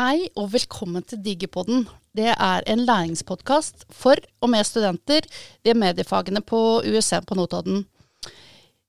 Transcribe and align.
Hei 0.00 0.30
og 0.32 0.46
velkommen 0.54 1.02
til 1.04 1.18
Digipodden. 1.20 1.82
Det 2.16 2.30
er 2.32 2.64
en 2.72 2.86
læringspodkast 2.88 3.82
for 3.92 4.16
og 4.40 4.48
med 4.48 4.64
studenter 4.64 5.26
ved 5.60 5.76
mediefagene 5.76 6.40
på 6.40 6.80
USM 6.88 7.26
på 7.28 7.36
Notodden. 7.36 7.82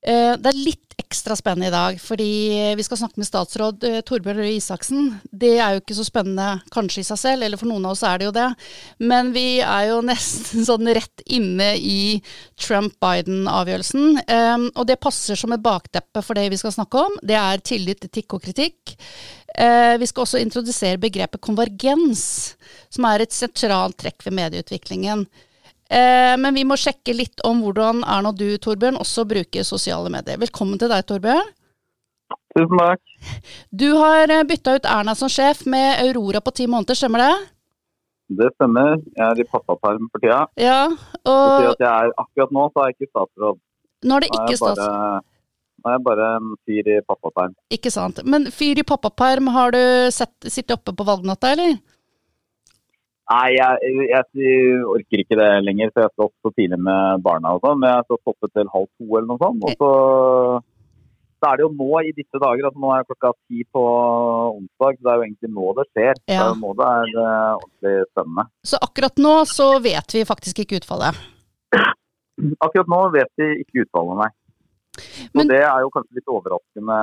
Eh, 0.00 0.32
det 0.40 0.48
er 0.48 0.56
litt 0.56 0.96
ekstra 1.02 1.36
spennende 1.36 1.68
i 1.68 1.74
dag, 1.74 1.98
fordi 2.00 2.30
vi 2.78 2.84
skal 2.86 3.02
snakke 3.02 3.20
med 3.20 3.28
statsråd 3.28 3.84
eh, 3.84 3.98
Torbjørn 4.08 4.40
Røe 4.40 4.54
Isaksen. 4.56 5.10
Det 5.28 5.52
er 5.58 5.74
jo 5.74 5.82
ikke 5.82 5.98
så 5.98 6.06
spennende 6.08 6.48
kanskje 6.72 7.04
i 7.04 7.06
seg 7.10 7.20
selv, 7.20 7.44
eller 7.44 7.60
for 7.60 7.68
noen 7.68 7.84
av 7.84 7.92
oss 7.92 8.06
er 8.08 8.18
det 8.22 8.30
jo 8.30 8.34
det. 8.38 8.48
Men 9.04 9.34
vi 9.36 9.46
er 9.60 9.90
jo 9.90 10.00
nesten 10.08 10.64
sånn 10.64 10.88
rett 10.96 11.26
inne 11.28 11.74
i 11.76 12.22
Trump-Biden-avgjørelsen. 12.64 14.24
Eh, 14.24 14.66
og 14.72 14.88
det 14.88 14.96
passer 15.04 15.36
som 15.36 15.52
et 15.52 15.62
bakteppe 15.62 16.24
for 16.24 16.40
det 16.40 16.48
vi 16.56 16.62
skal 16.64 16.72
snakke 16.72 17.04
om. 17.04 17.20
Det 17.20 17.36
er 17.36 17.60
tillit, 17.60 18.08
etikk 18.08 18.38
og 18.38 18.48
kritikk. 18.48 18.96
Vi 19.52 20.06
skal 20.08 20.22
også 20.24 20.40
introdusere 20.40 20.96
begrepet 20.96 21.42
konvergens, 21.44 22.22
som 22.88 23.04
er 23.04 23.24
et 23.24 23.34
sentralt 23.36 23.98
trekk 24.00 24.24
ved 24.24 24.36
medieutviklingen. 24.38 25.26
Eh, 25.92 26.34
men 26.40 26.54
vi 26.56 26.64
må 26.64 26.76
sjekke 26.80 27.12
litt 27.12 27.42
om 27.44 27.60
hvordan 27.60 28.00
Erna 28.08 28.30
og 28.32 28.38
du, 28.40 28.46
Torbjørn, 28.56 28.96
også 29.00 29.26
bruker 29.28 29.66
sosiale 29.66 30.08
medier. 30.12 30.38
Velkommen 30.40 30.80
til 30.80 30.88
deg, 30.92 31.04
Torbjørn. 31.08 31.50
Tusen 32.56 32.80
takk. 32.80 33.02
Du 33.68 33.90
har 33.98 34.32
eh, 34.32 34.44
bytta 34.48 34.78
ut 34.78 34.88
Erna 34.88 35.14
som 35.18 35.28
sjef 35.32 35.66
med 35.68 36.00
Aurora 36.06 36.40
på 36.44 36.54
ti 36.56 36.68
måneder, 36.70 36.96
stemmer 36.96 37.26
det? 37.26 37.34
Det 38.40 38.48
stemmer. 38.54 39.02
Jeg 39.18 39.26
er 39.26 39.42
i 39.42 39.46
pappaperm 39.50 40.08
for 40.08 40.24
tida. 40.24 40.46
Ja, 40.56 40.86
og... 40.88 41.28
Det 41.28 41.58
betyr 41.58 41.74
at 41.74 41.84
jeg 41.84 41.92
er, 41.92 42.16
akkurat 42.24 42.56
nå 42.56 42.64
så 42.70 42.80
er 42.80 42.88
jeg 42.88 42.96
ikke 42.96 43.10
statsråd. 43.10 43.60
Nå 44.08 44.16
er 44.16 44.24
det 44.24 44.32
ikke 44.32 44.60
statsråd. 44.62 45.28
Nå 45.82 45.90
er 45.90 46.02
bare 46.04 46.28
en 46.38 46.52
fyr 46.66 46.90
i 46.94 47.00
pappaperm. 47.06 47.56
Ikke 47.74 47.90
sant. 47.90 48.20
Men 48.24 48.46
fyr 48.54 48.78
i 48.78 48.86
pappaperm, 48.86 49.50
har 49.54 49.74
du 49.74 49.82
sett, 50.14 50.34
sittet 50.46 50.76
oppe 50.78 50.94
på 50.94 51.06
valgnatta, 51.08 51.54
eller? 51.56 51.80
Nei, 53.32 53.54
jeg, 53.54 53.94
jeg, 54.10 54.26
jeg, 54.36 54.82
orker 54.92 55.22
ikke 55.22 55.38
det 55.38 55.48
lenger, 55.64 55.92
for 55.92 56.04
jeg 56.04 56.12
skal 56.12 56.28
opp 56.28 56.44
så 56.44 56.52
tidlig 56.56 56.78
med 56.84 57.22
barna 57.24 57.54
og 57.56 57.64
sånn. 57.64 57.80
Men 57.80 57.96
jeg 57.96 58.06
skal 58.08 58.20
stoppe 58.20 58.50
til 58.52 58.70
halv 58.74 58.88
to 58.90 59.08
eller 59.08 59.28
noe 59.30 59.40
sånt. 59.40 59.66
Og 59.66 59.76
så, 59.80 59.90
så 61.38 61.50
er 61.50 61.58
det 61.58 61.64
jo 61.66 61.70
nå 61.78 62.02
i 62.02 62.12
disse 62.18 62.42
dager, 62.42 62.68
altså 62.68 62.82
nå 62.82 62.92
er 62.94 63.06
klokka 63.08 63.32
ti 63.38 63.64
på 63.74 63.84
onsdag, 64.58 64.98
så 64.98 65.06
det 65.06 65.12
er 65.12 65.20
jo 65.20 65.26
egentlig 65.28 65.52
nå 65.56 65.72
det 65.78 65.86
skjer. 65.90 66.12
Ja. 66.26 66.42
Det 66.42 66.44
er 66.44 66.60
nå 66.60 66.74
det 66.80 66.90
er 66.90 67.14
uh, 67.16 67.56
ordentlig 67.56 67.94
spennende. 68.10 68.46
Så 68.72 68.82
akkurat 68.88 69.24
nå 69.26 69.34
så 69.50 69.70
vet 69.86 70.18
vi 70.18 70.26
faktisk 70.28 70.62
ikke 70.64 70.82
utfallet? 70.82 71.24
Akkurat 72.66 72.90
nå 72.90 73.00
vet 73.16 73.32
vi 73.40 73.50
ikke 73.62 73.86
utfallet, 73.86 74.24
nei. 74.24 74.30
Men, 75.32 75.44
og 75.44 75.52
det 75.54 75.62
er 75.64 75.84
jo 75.84 75.92
kanskje 75.94 76.18
litt 76.18 76.32
overraskende 76.32 76.98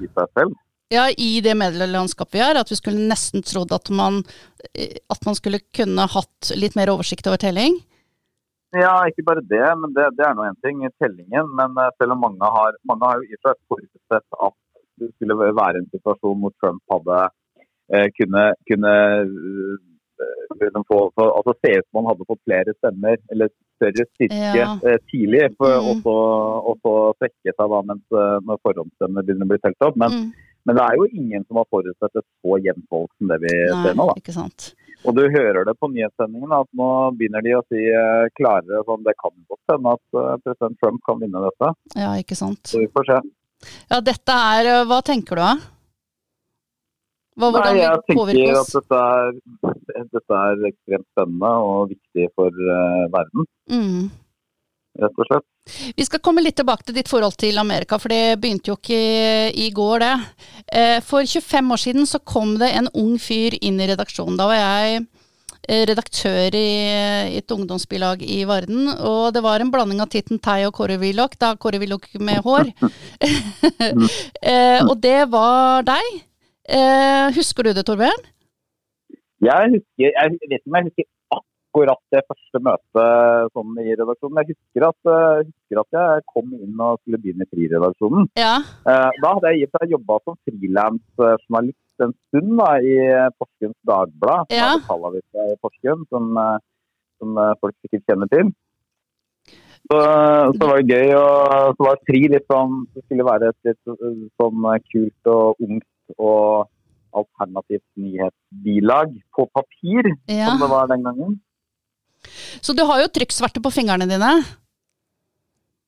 i 0.00 0.10
seg 0.10 0.34
selv. 0.38 0.58
Ja, 0.90 1.04
i 1.06 1.38
det 1.44 1.54
medielandskapet 1.54 2.34
vi 2.34 2.42
er, 2.42 2.58
at 2.58 2.70
vi 2.72 2.76
skulle 2.78 3.06
nesten 3.06 3.44
trodd 3.46 3.70
at 3.72 3.92
man, 3.94 4.24
at 4.74 5.20
man 5.26 5.36
skulle 5.38 5.62
kunne 5.76 6.08
hatt 6.10 6.50
litt 6.58 6.74
mer 6.78 6.90
oversikt 6.90 7.30
over 7.30 7.38
telling? 7.38 7.78
Ja, 8.74 8.92
ikke 9.06 9.24
bare 9.26 9.42
det, 9.42 9.66
men 9.82 9.94
det, 9.94 10.08
det 10.18 10.24
er 10.26 10.34
nå 10.38 10.46
én 10.46 10.58
ting, 10.62 10.82
tellingen. 11.02 11.48
Men 11.58 11.74
eh, 11.78 11.90
selv 11.98 12.14
om 12.14 12.20
mange 12.22 12.50
har, 12.56 12.76
mange 12.86 13.06
har 13.08 13.18
jo 13.18 13.26
i 13.26 13.38
seg 13.42 13.58
forutsett 13.70 14.38
at 14.46 14.56
det 15.00 15.08
skulle 15.16 15.38
være 15.40 15.80
en 15.80 15.88
situasjon 15.90 16.42
hvor 16.42 16.54
Trump 16.60 16.94
hadde 16.94 17.20
eh, 17.90 18.06
kunne, 18.14 18.44
kunne 18.70 18.92
uh, 20.20 20.82
få, 20.88 21.00
altså 21.24 21.54
se 21.58 21.72
ut 21.78 21.86
som 21.86 22.00
man 22.00 22.10
hadde 22.10 22.28
fått 22.28 22.42
flere 22.44 22.76
stemmer 22.76 23.16
eller 23.32 23.50
større 23.80 24.06
styrke 24.10 24.60
ja. 24.60 24.74
eh, 24.84 25.00
tidlig, 25.08 25.46
for, 25.56 25.72
mm. 25.80 26.04
og 26.68 26.84
så 26.84 26.94
svekke 27.16 27.54
seg 27.54 27.74
da 27.74 27.80
mens 27.88 28.20
når 28.44 28.62
forhåndsstemmene 28.66 29.24
begynner 29.24 29.48
å 29.48 29.52
bli 29.54 29.60
telt 29.64 29.88
opp. 29.88 29.98
Men 30.00 30.16
mm 30.16 30.30
men 30.68 30.76
det 30.76 30.84
er 30.84 30.98
jo 30.98 31.08
ingen 31.08 31.44
som 31.48 31.60
har 31.60 31.68
forutsett 31.72 32.20
et 32.20 32.26
så 32.26 32.58
jevnt 32.60 32.86
folk 32.92 33.10
som 33.16 33.30
det 33.32 33.40
vi 33.46 33.52
Nei, 33.56 33.80
ser 33.84 33.96
nå. 33.96 34.06
da. 34.10 34.16
Ikke 34.20 34.34
sant. 34.36 34.70
Og 35.08 35.16
du 35.16 35.22
hører 35.32 35.64
det 35.64 35.74
på 35.80 35.88
nyhetssendingen 35.88 36.52
at 36.52 36.68
nå 36.76 36.88
begynner 37.16 37.44
de 37.44 37.56
å 37.56 37.62
si 37.72 37.86
klarere 38.36 38.82
sånn 38.84 39.06
det 39.06 39.16
kan 39.22 39.32
godt 39.48 39.72
hende 39.72 39.94
at 39.96 40.18
president 40.44 40.76
Trump 40.82 41.00
kan 41.08 41.22
vinne 41.22 41.40
dette. 41.46 41.72
Ja, 41.96 42.12
ikke 42.20 42.36
sant. 42.36 42.60
Så 42.68 42.82
vi 42.82 42.90
får 42.92 43.08
se. 43.08 43.20
Ja, 43.90 44.00
dette 44.04 44.36
er 44.56 44.84
Hva 44.88 45.00
tenker 45.04 45.40
du 45.40 45.44
da? 45.44 45.54
Hva, 47.40 47.50
Nei, 47.56 47.76
jeg 47.80 48.02
tenker 48.06 48.60
at 48.60 48.72
dette 48.76 49.02
er, 49.04 49.36
dette 50.14 50.40
er, 50.40 50.64
ekstremt 50.70 51.06
spennende 51.14 51.52
og 51.66 51.94
viktig 51.94 52.28
for 52.36 52.66
verden. 53.14 53.48
Mm. 53.72 54.10
Rett 54.98 55.22
og 55.22 55.28
slett. 55.28 55.46
Vi 55.96 56.04
skal 56.04 56.22
komme 56.24 56.42
litt 56.42 56.56
tilbake 56.58 56.86
til 56.86 56.96
ditt 56.98 57.08
forhold 57.10 57.36
til 57.38 57.60
Amerika, 57.62 57.98
for 58.00 58.10
det 58.10 58.40
begynte 58.42 58.72
jo 58.72 58.76
ikke 58.78 59.00
i 59.54 59.68
går, 59.74 60.02
det. 60.02 60.14
Eh, 60.66 60.98
for 61.06 61.22
25 61.22 61.74
år 61.74 61.82
siden 61.84 62.08
så 62.10 62.18
kom 62.26 62.56
det 62.58 62.72
en 62.74 62.90
ung 62.98 63.14
fyr 63.22 63.54
inn 63.60 63.78
i 63.80 63.88
redaksjonen. 63.90 64.38
Da 64.40 64.48
var 64.50 64.58
jeg 64.58 65.04
eh, 65.68 65.84
redaktør 65.88 66.56
i, 66.58 66.70
et 67.38 67.54
ungdomsbilag 67.54 68.24
i 68.26 68.42
Varden, 68.48 68.88
og 68.98 69.30
det 69.36 69.44
var 69.46 69.62
en 69.62 69.70
blanding 69.70 70.02
av 70.02 70.10
Titten 70.10 70.42
Tei 70.42 70.64
og 70.66 70.74
Kåre 70.74 70.98
Willoch, 71.00 71.38
da 71.38 71.54
Kåre 71.54 71.78
Willoch 71.82 72.10
med 72.18 72.42
hår. 72.46 72.72
Og 74.90 74.96
det 74.98 75.20
var 75.30 75.86
deg. 75.86 76.24
Husker 77.36 77.66
du 77.66 77.72
det, 77.74 77.84
Torbjørn? 77.88 78.28
Jeg 79.40 79.72
husker, 79.74 80.10
jeg 80.10 80.36
vet 80.36 80.58
ikke 80.58 80.68
om 80.68 80.76
jeg 80.76 80.86
husker 80.90 81.06
akkurat 81.70 82.00
det 82.12 82.22
første 82.28 82.60
møtet 82.66 83.52
sånn, 83.54 83.76
i 83.80 83.94
redaksjonen. 83.94 84.40
Jeg 84.42 84.54
husker 84.54 84.86
at, 84.88 85.10
jeg 85.10 85.46
husker 85.48 85.82
at, 85.82 85.96
jeg 85.96 86.24
kom 86.34 86.56
inn 86.58 86.82
og 86.82 86.98
skulle 87.00 87.20
begynne 87.22 87.46
i 87.46 87.50
Friredaksjonen. 87.54 88.26
Ja. 88.38 88.56
Eh, 88.90 89.20
da 89.22 89.34
hadde 89.36 89.54
jeg, 89.54 89.70
jobba 89.94 90.18
som 90.24 90.38
frilansjournalist 90.48 92.04
en 92.04 92.16
stund 92.16 92.56
da, 92.58 92.72
i 92.80 92.96
Porsgrunns 93.38 93.78
Dagblad, 93.88 94.52
ja. 94.56 94.72
vi 94.80 95.22
det 95.36 95.46
i 95.52 95.60
Porsgrunn, 95.62 96.04
som, 96.08 96.32
som 97.20 97.40
folk 97.60 97.76
sikkert 97.80 98.06
kjenner 98.08 98.30
til. 98.32 98.52
Så, 99.90 99.98
så 100.54 100.66
var 100.68 100.80
det 100.80 100.92
gøy, 100.92 101.14
og 101.18 101.76
så 101.76 101.86
var 101.86 102.02
Fri 102.06 102.20
litt 102.30 102.44
sånn 102.52 102.74
Det 102.92 103.00
skulle 103.06 103.24
være 103.26 103.48
et 103.50 103.70
litt 103.70 103.78
sånn 104.38 104.66
kult 104.92 105.30
og 105.32 105.64
ungt 105.66 105.86
og 106.18 106.70
alternativt 107.16 107.86
nyhetsbilag 107.98 109.14
på 109.34 109.46
papir, 109.54 110.12
ja. 110.30 110.50
som 110.50 110.62
det 110.62 110.70
var 110.70 110.90
den 110.90 111.06
gangen. 111.06 111.38
Så 112.60 112.76
du 112.76 112.84
har 112.86 113.00
jo 113.02 113.10
trykksverte 113.12 113.62
på 113.64 113.72
fingrene 113.74 114.08
dine? 114.08 114.30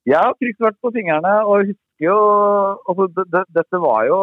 Jeg 0.08 0.18
har 0.18 0.34
trykksverte 0.38 0.80
på 0.82 0.92
fingrene, 0.96 1.32
og 1.46 1.60
jeg 1.60 1.72
husker 1.72 2.06
jo 2.08 2.18
altså, 2.90 3.08
det, 3.16 3.24
det, 3.34 3.42
Dette 3.54 3.78
var 3.78 4.06
jo 4.08 4.18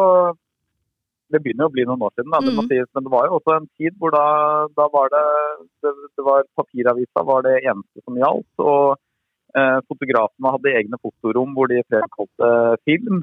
Det 1.32 1.40
begynner 1.40 1.64
jo 1.64 1.70
å 1.70 1.74
bli 1.76 1.84
noen 1.86 2.02
år 2.04 2.12
siden, 2.16 2.32
da, 2.34 2.40
det 2.42 2.52
mm. 2.56 2.64
sies, 2.72 2.88
men 2.96 3.06
det 3.06 3.12
var 3.14 3.28
jo 3.28 3.36
også 3.38 3.54
en 3.56 3.68
tid 3.78 3.94
hvor 4.02 4.12
da, 4.12 4.24
da 4.76 4.88
var 4.92 5.12
det, 5.14 5.26
det, 5.84 5.92
det 6.18 6.24
var 6.26 6.48
Papiravisa 6.58 7.24
var 7.28 7.46
det 7.46 7.60
eneste 7.62 8.02
som 8.02 8.18
gjaldt. 8.18 8.50
og 8.58 8.96
eh, 9.54 9.78
Fotografene 9.86 10.54
hadde 10.56 10.74
egne 10.80 10.98
fotorom 10.98 11.54
hvor 11.54 11.70
de 11.70 11.84
fremkalte 11.86 12.50
film. 12.82 13.22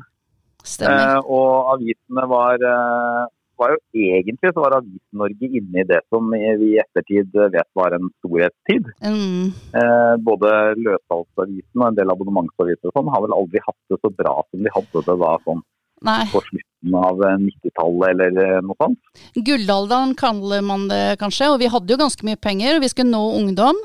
Eh, 0.88 1.17
og 1.23 1.73
avisene 1.73 2.25
var, 2.29 2.61
eh, 2.61 3.23
var 3.57 3.73
jo 3.73 3.79
egentlig 4.11 4.51
så 4.53 4.63
var 4.63 4.78
Avis-Norge 4.79 5.50
inne 5.59 5.81
i 5.81 5.88
det 5.89 6.01
som 6.13 6.28
vi 6.33 6.73
i 6.73 6.81
ettertid 6.83 7.31
vet 7.33 7.69
var 7.78 7.95
en 7.97 8.11
storhetstid. 8.19 8.91
Mm. 9.01 9.53
Eh, 9.81 10.13
både 10.28 10.51
løssalgsavisen 10.83 11.81
og 11.81 11.88
en 11.89 11.97
del 11.97 12.13
abonnementsaviser 12.13 12.94
sånn, 12.94 13.09
har 13.13 13.25
vel 13.25 13.35
aldri 13.39 13.63
hatt 13.66 13.81
det 13.89 14.00
så 14.03 14.13
bra 14.13 14.38
som 14.50 14.63
de 14.63 14.75
hadde 14.75 15.07
det 15.09 15.17
da 15.23 15.33
sånn 15.47 15.66
Nei. 16.05 16.22
på 16.29 16.44
slutten 16.45 16.94
av 16.94 17.23
90-tallet 17.41 18.22
eller 18.28 18.61
noe 18.61 18.78
sånt. 18.78 18.99
Gullalderen 19.34 20.14
kaller 20.19 20.61
man 20.61 20.85
det 20.91 21.17
kanskje, 21.22 21.49
og 21.49 21.61
vi 21.64 21.72
hadde 21.73 21.90
jo 21.93 22.02
ganske 22.03 22.28
mye 22.28 22.37
penger 22.37 22.78
og 22.78 22.85
vi 22.85 22.91
skulle 22.93 23.09
nå 23.09 23.23
ungdom. 23.40 23.79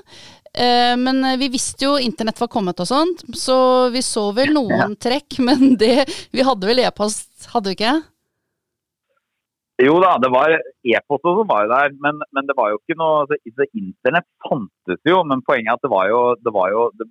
Eh, 0.53 0.95
men 1.01 1.25
vi 1.41 1.49
visste 1.49 1.87
jo 1.87 1.97
internett 1.97 2.41
var 2.41 2.51
kommet 2.53 2.81
og 2.85 2.89
sånt, 2.89 3.25
så 3.39 3.89
vi 3.93 4.03
så 4.05 4.29
vel 4.37 4.53
noen 4.53 4.97
trekk. 5.01 5.41
Men 5.47 5.77
det, 5.81 6.05
vi 6.33 6.45
hadde 6.45 6.69
vel 6.69 6.83
e-post, 6.85 7.49
hadde 7.55 7.73
vi 7.73 7.79
ikke? 7.79 7.95
Jo 9.83 9.95
da, 10.03 10.13
det 10.21 10.29
var 10.31 10.53
e-post 10.53 11.25
som 11.25 11.49
var 11.49 11.67
der, 11.71 11.95
men, 12.05 12.21
men, 12.37 12.47
det 12.47 12.55
var 12.55 12.71
jo 12.71 12.79
ikke 12.79 12.97
noe 13.01 13.23
altså, 13.25 13.65
Internett 13.73 14.29
fantes 14.45 15.01
jo, 15.09 15.23
men 15.27 15.41
poenget 15.47 15.73
er 15.73 15.79
at 15.79 15.87
det 15.87 15.91
var 15.91 16.11
jo 16.11 16.21
Det 16.39 16.53
var, 16.55 16.69
jo, 16.75 16.83
det, 17.01 17.07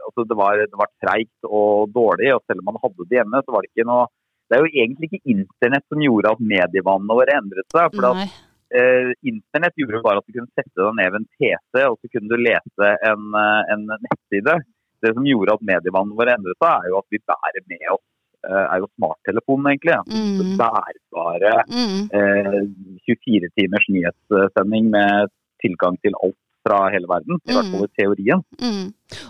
altså, 0.00 0.24
det 0.30 0.38
var, 0.40 0.62
det 0.62 0.80
var 0.80 0.90
treigt 1.04 1.50
og 1.50 1.92
dårlig, 1.94 2.32
og 2.34 2.42
selv 2.48 2.64
om 2.64 2.70
man 2.72 2.80
hadde 2.82 3.06
det 3.10 3.20
hjemme, 3.20 3.42
så 3.44 3.54
var 3.54 3.62
det 3.62 3.70
ikke 3.70 3.88
noe 3.90 4.08
Det 4.48 4.56
er 4.56 4.64
jo 4.64 4.72
egentlig 4.72 5.10
ikke 5.10 5.34
Internett 5.36 5.86
som 5.92 6.02
gjorde 6.06 6.32
at 6.32 6.42
medievanene 6.54 7.18
våre 7.20 7.36
endret 7.36 7.68
seg. 7.76 7.94
for 7.94 8.08
at 8.10 8.34
eh, 8.74 9.12
Internett 9.30 9.76
gjorde 9.78 10.02
bare 10.04 10.22
at 10.22 10.26
du 10.26 10.34
kunne 10.36 10.52
sette 10.58 10.74
deg 10.80 10.98
ned 10.98 11.12
ved 11.12 11.20
en 11.22 11.30
PC, 11.36 11.84
og 11.86 11.98
så 12.00 12.10
kunne 12.12 12.32
du 12.32 12.40
lese 12.40 12.90
en, 13.10 13.30
eh, 13.42 13.62
en 13.74 13.86
nettside. 13.92 14.58
Det 15.04 15.12
som 15.12 15.26
gjorde 15.28 15.54
at 15.58 15.66
medievannene 15.68 16.18
våre 16.18 16.34
endret 16.38 16.58
seg, 16.58 16.72
er 16.72 16.92
jo 16.92 17.00
at 17.02 17.10
vi 17.12 17.24
bærer 17.30 17.66
med 17.68 17.88
oss 17.94 18.06
Eh, 18.46 18.66
er 18.72 18.78
jo 18.82 18.88
smarttelefonen, 18.96 19.66
egentlig. 19.72 19.96
Mm. 20.06 20.54
Bærbare 20.60 21.54
mm. 21.66 22.02
eh, 22.18 22.60
24 23.08 23.50
timers 23.58 23.86
nyhetssending 23.94 24.90
med 24.96 25.32
tilgang 25.64 25.96
til 26.04 26.14
alt 26.22 26.38
fra 26.66 26.86
hele 26.90 27.08
verden. 27.10 27.38
I 27.46 27.54
hvert 27.54 27.70
fall 27.70 27.86
i 27.86 27.92
teorien. 27.94 28.42
Mm. 28.60 28.86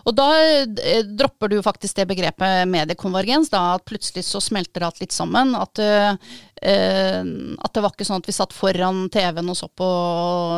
Og 0.08 0.14
da 0.16 0.26
eh, 0.40 1.02
dropper 1.04 1.52
du 1.52 1.58
faktisk 1.64 1.98
det 1.98 2.08
begrepet 2.08 2.68
mediekonvergens, 2.70 3.50
da, 3.52 3.76
at 3.76 3.84
plutselig 3.88 4.24
så 4.26 4.40
smelter 4.42 4.86
alt 4.86 5.02
litt 5.02 5.14
sammen. 5.14 5.52
At, 5.58 5.80
uh, 5.82 6.16
at, 6.16 7.72
det 7.74 7.84
var 7.84 7.92
ikke 7.92 8.06
sånn 8.08 8.22
at 8.22 8.30
vi 8.30 8.36
satt 8.36 8.56
foran 8.56 9.06
TV-en 9.12 9.52
og 9.52 9.58
så 9.58 9.68
på 9.68 9.90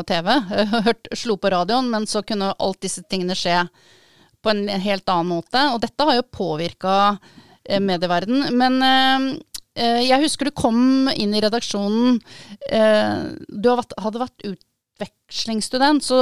TV, 0.09 0.31
hørt, 0.89 1.11
slo 1.19 1.39
på 1.41 1.53
radioen, 1.55 1.91
men 1.91 2.07
så 2.11 2.23
kunne 2.27 2.55
alt 2.55 2.83
disse 2.85 3.03
tingene 3.11 3.37
skje 3.39 3.65
på 4.45 4.55
en 4.55 4.69
helt 4.71 5.11
annen 5.11 5.35
måte. 5.35 5.65
Og 5.75 5.83
dette 5.83 6.07
har 6.07 6.21
jo 6.21 6.31
påvirka 6.31 6.95
medieverden. 7.83 8.47
Men 8.57 8.79
eh, 8.87 10.01
jeg 10.07 10.23
husker 10.23 10.49
du 10.49 10.55
kom 10.55 11.11
inn 11.11 11.35
i 11.35 11.43
redaksjonen. 11.43 12.17
Du 13.51 13.69
hadde 13.75 14.23
vært 14.23 14.47
utvekslingsstudent, 14.99 16.03
så 16.03 16.19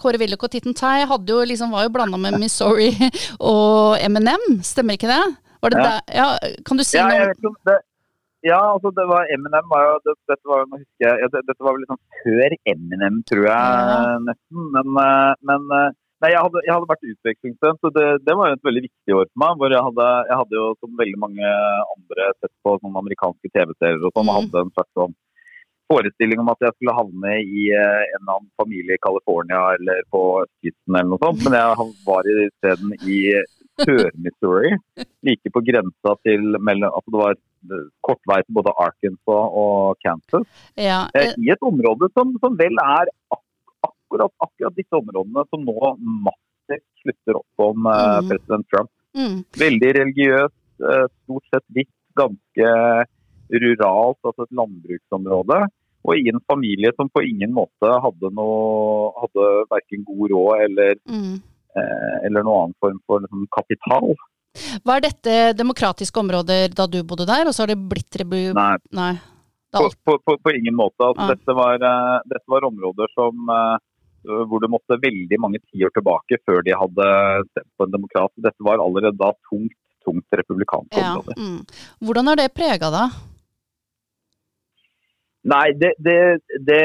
Kåre 0.00 0.20
Willoch 0.20 0.44
og 0.46 0.50
Titten 0.52 0.74
Tei 0.74 1.04
liksom, 1.04 1.70
var 1.70 1.84
jo 1.84 1.92
blanda 1.92 2.16
med 2.16 2.38
Missouri 2.40 2.92
og 3.52 3.98
Eminem, 4.00 4.60
stemmer 4.62 4.96
ikke 4.96 5.10
det? 5.10 5.22
Var 5.60 5.70
det 5.70 5.84
ja. 5.84 6.00
Ja, 6.08 6.26
kan 6.64 6.76
du 6.76 6.84
si 6.84 6.96
ja, 6.96 7.08
noe 7.08 7.52
om 7.52 7.56
det? 7.68 7.80
Ja, 8.42 8.72
altså 8.72 8.88
det 8.96 9.04
var 9.04 9.28
Eminem 9.28 9.66
var 9.68 9.84
jo 9.84 9.96
det, 10.06 10.14
Dette 10.30 10.48
var 10.48 10.64
nå 10.64 10.78
husker 10.80 11.04
jeg, 11.04 11.28
det, 11.34 11.42
dette 11.44 11.60
var 11.60 11.76
vel 11.76 11.82
liksom 11.84 12.00
før 12.22 12.56
Eminem, 12.72 13.18
tror 13.28 13.44
jeg 13.44 13.52
ja. 13.52 14.14
nesten. 14.24 14.70
Men, 14.72 14.94
men 15.44 15.92
Nei, 16.20 16.34
jeg 16.34 16.40
hadde, 16.44 16.60
jeg 16.66 16.74
hadde 16.74 16.88
vært 16.88 17.06
utvekslingsstudent, 17.10 17.86
og 17.88 17.92
det, 17.96 18.06
det, 18.26 18.32
var 18.36 18.50
jo 18.50 18.56
et 18.58 18.66
veldig 18.68 18.80
viktig 18.84 19.14
år 19.16 19.28
for 19.30 19.40
meg. 19.40 19.54
hvor 19.56 19.72
Jeg 19.72 19.84
hadde, 19.86 20.08
jeg 20.28 20.36
hadde 20.36 20.58
jo, 20.58 20.64
som 20.76 20.98
veldig 20.98 21.20
mange 21.22 21.52
andre, 21.94 22.26
sett 22.36 22.52
på 22.60 22.74
sånne 22.76 23.00
amerikanske 23.00 23.52
TV-serier 23.54 24.04
og 24.04 24.12
sånn, 24.12 24.28
og 24.28 24.28
mm. 24.28 24.36
hadde 24.36 24.64
en 24.66 24.72
slags 24.74 24.92
sånn 24.98 25.14
forestilling 25.90 26.42
om 26.42 26.52
at 26.52 26.62
jeg 26.64 26.76
skulle 26.76 26.96
havne 26.96 27.36
i 27.42 27.66
eh, 27.74 28.02
en 28.06 28.20
eller 28.20 28.34
annen 28.36 28.50
familie 28.60 28.96
i 28.96 29.02
California 29.06 29.62
eller 29.76 30.04
på 30.14 30.22
østkysten 30.44 30.96
eller 30.96 31.10
noe 31.12 31.22
sånt. 31.24 31.44
Men 31.46 31.58
jeg 31.58 31.90
var 32.06 32.30
isteden 32.34 32.94
i 33.02 33.20
Sør-Missouri, 33.80 34.74
like 35.24 35.52
på 35.54 35.62
grensa 35.64 36.16
til 36.26 36.56
mellom 36.60 36.92
Altså 36.92 37.14
det 37.14 37.20
var 37.20 37.38
kort 38.04 38.20
vei 38.28 38.40
til 38.44 38.56
både 38.56 38.72
Arkansas 38.80 39.54
og 39.62 40.00
Kansas. 40.04 40.48
Ja, 40.80 41.04
eh, 41.16 41.34
I 41.36 41.52
et 41.52 41.64
område 41.64 42.08
som, 42.16 42.32
som 42.44 42.56
vel 42.60 42.76
er 42.80 43.10
akkurat 43.28 43.46
akkurat, 44.10 44.32
akkurat 44.38 44.76
disse 44.76 44.96
områdene 44.96 45.44
som 45.50 45.64
nå 45.64 45.94
massivt 46.26 46.86
slutter 47.02 47.38
opp 47.38 47.64
om 47.70 47.86
uh, 47.86 48.18
president 48.26 48.66
Trump. 48.70 48.90
Mm. 49.16 49.42
Veldig 49.58 49.90
religiøst, 49.96 50.58
uh, 50.84 51.06
stort 51.24 51.46
sett 51.54 51.66
hvitt, 51.74 51.92
ganske 52.18 52.72
ruralt, 53.50 54.18
altså 54.26 54.46
et 54.46 54.58
landbruksområde. 54.58 55.60
Og 56.06 56.16
i 56.16 56.30
en 56.32 56.40
familie 56.48 56.92
som 56.96 57.10
på 57.12 57.22
ingen 57.26 57.52
måte 57.52 57.88
hadde 58.04 58.30
noe 58.36 59.10
hadde 59.20 59.48
verken 59.72 60.06
god 60.08 60.30
råd 60.32 60.64
eller, 60.66 60.94
mm. 61.04 61.34
eh, 61.76 62.14
eller 62.28 62.46
noen 62.46 62.62
annen 62.62 62.78
form 62.80 63.00
for 63.06 63.24
liksom, 63.26 63.44
kapital. 63.52 64.14
Var 64.84 65.04
dette 65.04 65.34
demokratiske 65.58 66.22
områder 66.22 66.72
da 66.74 66.88
du 66.90 67.02
bodde 67.04 67.28
der, 67.28 67.46
og 67.46 67.54
så 67.54 67.64
har 67.64 67.74
det 67.74 67.82
blitt 67.92 68.16
rebu... 68.22 68.38
Nei. 68.56 68.72
Nei. 68.96 69.12
På, 69.70 69.84
på, 70.02 70.16
på, 70.26 70.34
på, 70.42 70.50
ingen 70.56 70.74
måte. 70.74 70.98
Altså, 71.04 71.28
ja. 71.28 71.36
dette, 71.36 71.54
var, 71.54 71.76
dette, 72.26 72.46
var, 72.50 72.64
områder 72.66 73.12
som 73.14 73.52
Eh, 74.28 74.42
hvor 74.48 74.60
det 74.60 74.68
måtte 74.68 75.00
veldig 75.00 75.38
mange 75.40 75.60
tiår 75.70 75.92
tilbake 75.96 76.40
før 76.44 76.60
de 76.66 76.76
hadde 76.76 77.06
stemt 77.50 77.70
på 77.78 77.86
en 77.86 77.94
demokrat. 77.94 78.32
Dette 78.36 78.66
var 78.66 78.82
allerede 78.82 79.16
da 79.20 79.32
tungt, 79.48 79.76
tungt 80.04 80.40
republikansk 80.40 80.92
område. 80.92 81.36
Ja, 81.36 81.40
mm. 81.40 81.60
Hvordan 82.04 82.30
har 82.30 82.40
det 82.40 82.50
prega 82.56 82.92
da? 82.92 83.06
Nei, 85.50 85.66
det, 85.78 85.92
det, 85.98 86.16
det 86.66 86.82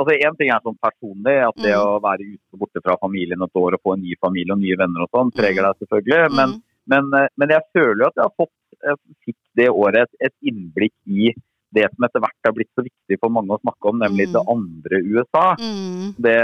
altså 0.00 0.16
Én 0.16 0.38
ting 0.38 0.50
er 0.52 0.62
sånn 0.64 0.78
personlig, 0.80 1.36
at 1.48 1.60
det 1.60 1.74
mm. 1.74 1.82
å 1.82 2.00
være 2.04 2.26
ute 2.26 2.60
borte 2.60 2.82
fra 2.84 2.96
familien 3.02 3.44
et 3.44 3.60
år 3.62 3.76
og 3.76 3.84
få 3.84 3.96
en 3.96 4.04
ny 4.04 4.16
familie 4.22 4.56
og 4.56 4.62
nye 4.62 4.78
venner 4.80 5.04
og 5.04 5.12
sånn, 5.12 5.32
preger 5.36 5.60
mm. 5.60 5.68
deg 5.68 5.84
selvfølgelig. 5.84 6.32
Men, 6.38 6.56
mm. 6.56 6.64
men, 6.94 7.12
eh, 7.20 7.30
men, 7.40 7.54
jeg 7.56 7.66
føler 7.76 8.04
jo 8.04 8.10
at 8.10 8.20
jeg 8.20 8.28
har 8.28 8.36
fått 8.40 8.56
jeg 8.80 8.96
fikk 9.28 9.38
det 9.60 9.68
året 9.68 10.06
et, 10.06 10.30
et 10.30 10.50
innblikk 10.52 10.94
i 11.04 11.32
det 11.74 11.86
som 11.92 12.06
etter 12.06 12.22
hvert 12.22 12.48
har 12.48 12.54
blitt 12.56 12.70
så 12.74 12.82
viktig 12.82 13.18
for 13.20 13.32
mange 13.32 13.54
å 13.54 13.60
snakke 13.60 13.90
om, 13.92 14.00
nemlig 14.02 14.26
mm. 14.28 14.32
det 14.34 14.42
andre 14.54 15.00
USA. 15.06 15.44
Mm. 15.60 16.08
Det 16.26 16.38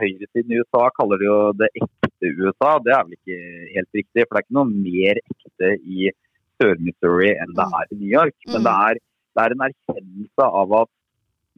Høyresiden 0.00 0.54
i 0.54 0.58
USA 0.62 0.88
kaller 0.96 1.22
det 1.22 1.28
jo 1.28 1.38
det 1.60 1.68
ekte 1.78 2.32
USA. 2.40 2.72
Det 2.82 2.94
er 2.96 3.06
vel 3.06 3.18
ikke 3.18 3.38
helt 3.76 4.00
riktig, 4.00 4.24
for 4.24 4.34
det 4.34 4.40
er 4.40 4.46
ikke 4.46 4.58
noe 4.58 4.72
mer 4.72 5.22
ekte 5.22 5.72
i 5.78 6.10
Sør-Missouri 6.58 7.30
enn 7.36 7.54
det 7.54 7.68
mm. 7.68 7.78
er 7.78 7.86
i 7.86 8.00
New 8.00 8.10
York. 8.10 8.38
Men 8.50 8.66
det 8.66 8.74
er, 8.88 9.02
det 9.32 9.44
er 9.44 9.54
en 9.54 9.64
erkjennelse 9.68 10.50
av 10.62 10.74
at 10.82 10.92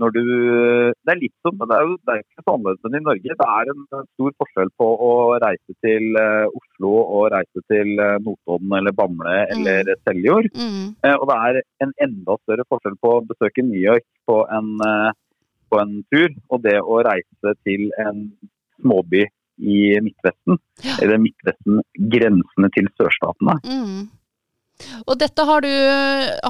når 0.03 0.11
du 0.11 0.23
Det 0.27 1.13
er 1.13 1.21
litt 1.21 1.35
som, 1.47 1.61
det 1.61 1.77
er 1.77 1.85
jo 1.87 1.93
det 2.03 2.15
er 2.15 2.23
ikke 2.23 2.43
så 2.43 2.55
annerledes 2.57 2.89
enn 2.89 2.97
i 2.99 3.03
Norge. 3.05 3.37
Det 3.41 3.49
er 3.57 3.71
en 3.71 3.85
stor 3.87 4.33
forskjell 4.43 4.73
på 4.81 4.89
å 5.07 5.11
reise 5.45 5.77
til 5.87 6.19
uh, 6.19 6.47
Oslo 6.51 6.95
og 7.03 7.29
reise 7.35 7.63
til 7.71 7.93
uh, 8.01 8.17
Notodden 8.25 8.75
eller 8.81 8.97
Bamble 8.97 9.37
mm. 9.45 9.53
eller 9.55 9.93
Seljord. 10.03 10.51
Mm. 10.59 10.97
Uh, 11.05 11.15
og 11.15 11.29
det 11.31 11.37
er 11.51 11.61
en 11.87 11.95
enda 12.09 12.37
større 12.43 12.67
forskjell 12.73 12.99
på 13.05 13.13
å 13.13 13.23
besøke 13.29 13.67
New 13.67 13.79
York 13.79 14.07
på 14.27 14.41
en, 14.57 14.75
på 15.71 15.79
en 15.79 15.95
tur, 16.11 16.35
og 16.49 16.63
det 16.65 16.79
å 16.81 16.99
reise 17.05 17.55
til 17.63 17.91
en 18.03 18.27
småby 18.81 19.23
i 19.63 19.79
Midtvesten. 20.03 20.59
Ja. 20.83 20.99
Eller 21.05 21.21
Midtvesten 21.23 21.83
grensene 22.11 22.71
til 22.75 22.89
sørstatene. 22.99 23.61
Mm. 23.69 24.07
Og 25.07 25.15
dette 25.21 25.45
har, 25.47 25.63
du, 25.63 25.71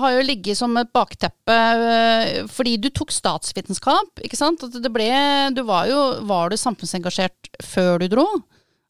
har 0.00 0.15
jo 0.17 0.25
ligget 0.25 0.59
som 0.59 0.73
et 0.81 0.91
bakteppe 0.97 1.55
øh, 1.55 2.47
fordi 2.50 2.79
du 2.81 2.88
tok 2.94 3.12
statsvitenskap, 3.12 4.23
ikke 4.25 4.38
sant? 4.38 4.65
Det 4.73 4.93
ble, 4.93 5.11
du 5.55 5.61
var 5.69 5.91
jo 5.91 6.00
Var 6.25 6.50
du 6.50 6.56
samfunnsengasjert 6.61 7.50
før 7.62 8.00
du 8.00 8.09
dro? 8.17 8.26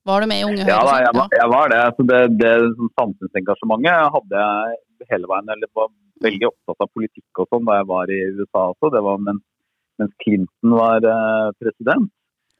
Var 0.05 0.21
du 0.21 0.29
med 0.31 0.43
i 0.43 0.47
Unge 0.47 0.63
Høyre? 0.63 0.71
Ja, 0.71 0.81
da, 0.87 0.97
jeg, 1.01 1.17
var, 1.17 1.29
jeg 1.33 1.51
var 1.51 1.71
det. 1.73 1.81
Altså 1.89 2.07
det, 2.11 2.21
det 2.41 2.55
samfunnsengasjementet 3.01 4.15
hadde 4.17 4.43
jeg 4.45 5.09
hele 5.15 5.31
veien. 5.31 5.53
Eller 5.55 5.71
var 5.81 5.91
veldig 6.25 6.51
opptatt 6.51 6.85
av 6.85 6.91
politikk 6.93 7.41
og 7.43 7.49
sånn 7.51 7.65
da 7.69 7.79
jeg 7.81 7.89
var 7.91 8.13
i 8.13 8.21
USA 8.37 8.67
også. 8.75 8.93
Det 8.93 9.03
var 9.07 9.23
mens, 9.25 9.45
mens 10.03 10.13
Clinton 10.21 10.77
var 10.77 11.09
uh, 11.09 11.49
president. 11.57 12.13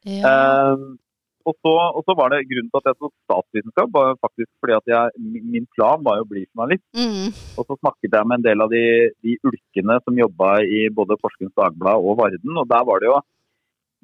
Ja. 0.09 0.33
Uh, 0.73 0.97
og 1.45 1.53
så, 1.61 1.73
og 1.97 2.01
så, 2.07 2.15
var 2.17 2.33
det 2.33 2.47
grunnen 2.49 2.71
til 2.71 2.79
at 2.81 2.87
jeg 2.89 2.97
tok 2.97 3.13
statsvitenskap, 3.27 3.91
var 3.93 4.17
faktisk 4.23 4.49
fordi 4.63 4.75
at 4.79 4.87
jeg, 4.89 5.11
min 5.53 5.67
plan 5.77 6.01
var 6.05 6.23
å 6.23 6.27
bli 6.29 6.41
journalist. 6.47 6.85
Mm. 6.97 7.29
Og 7.55 7.67
så 7.67 7.77
snakket 7.77 8.17
jeg 8.17 8.29
med 8.29 8.39
en 8.39 8.45
del 8.47 8.65
av 8.65 8.73
de, 8.73 8.83
de 9.25 9.37
ulkene 9.45 9.99
som 10.01 10.21
jobba 10.21 10.55
i 10.65 10.85
både 10.99 11.19
Forskens 11.21 11.53
Dagblad 11.53 12.01
og 12.01 12.17
Varden. 12.21 12.57
Og 12.61 12.69
der 12.71 12.85
var 12.89 13.03
det 13.03 13.11
jo 13.11 13.19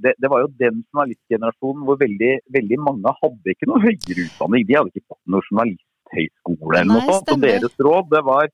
det, 0.01 0.13
det 0.21 0.29
var 0.33 0.43
jo 0.43 0.51
den 0.61 0.81
journalistgenerasjonen 0.89 1.85
hvor 1.85 1.97
veldig, 2.01 2.31
veldig, 2.55 2.79
mange 2.81 3.13
hadde 3.19 3.53
ikke 3.53 3.69
noe 3.69 3.83
høyere 3.83 4.25
utdanning. 4.27 4.65
De 4.67 4.77
hadde 4.77 4.93
ikke 4.93 5.09
fått 5.13 5.33
noe 5.33 5.47
journalisthøyskole 5.49 6.81
eller 6.81 6.91
noe 6.93 7.05
sånt. 7.09 7.33
Og 7.35 7.45
deres 7.45 7.77
råd 7.87 8.11
det 8.13 8.23
var 8.29 8.49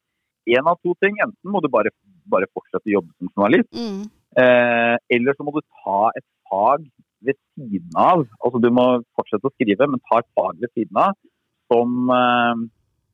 én 0.58 0.72
av 0.72 0.80
to 0.84 0.96
ting. 1.04 1.20
Enten 1.24 1.54
må 1.54 1.62
du 1.64 1.70
bare, 1.72 1.92
bare 2.32 2.50
fortsette 2.56 2.88
å 2.88 2.96
jobbe 2.98 3.14
som 3.16 3.32
journalist, 3.34 3.72
mm. 3.76 4.04
eh, 4.44 4.96
eller 5.18 5.36
så 5.38 5.48
må 5.48 5.56
du 5.56 5.64
ta 5.84 6.02
et 6.20 6.28
fag 6.48 6.88
ved 7.26 7.38
siden 7.56 8.00
av. 8.00 8.26
Altså 8.44 8.62
Du 8.64 8.70
må 8.74 8.88
fortsette 9.18 9.50
å 9.50 9.54
skrive, 9.56 9.88
men 9.90 10.04
ta 10.10 10.22
et 10.22 10.30
fag 10.38 10.60
ved 10.62 10.74
siden 10.74 11.00
av 11.02 11.16
som, 11.72 12.12
uh, 12.12 12.56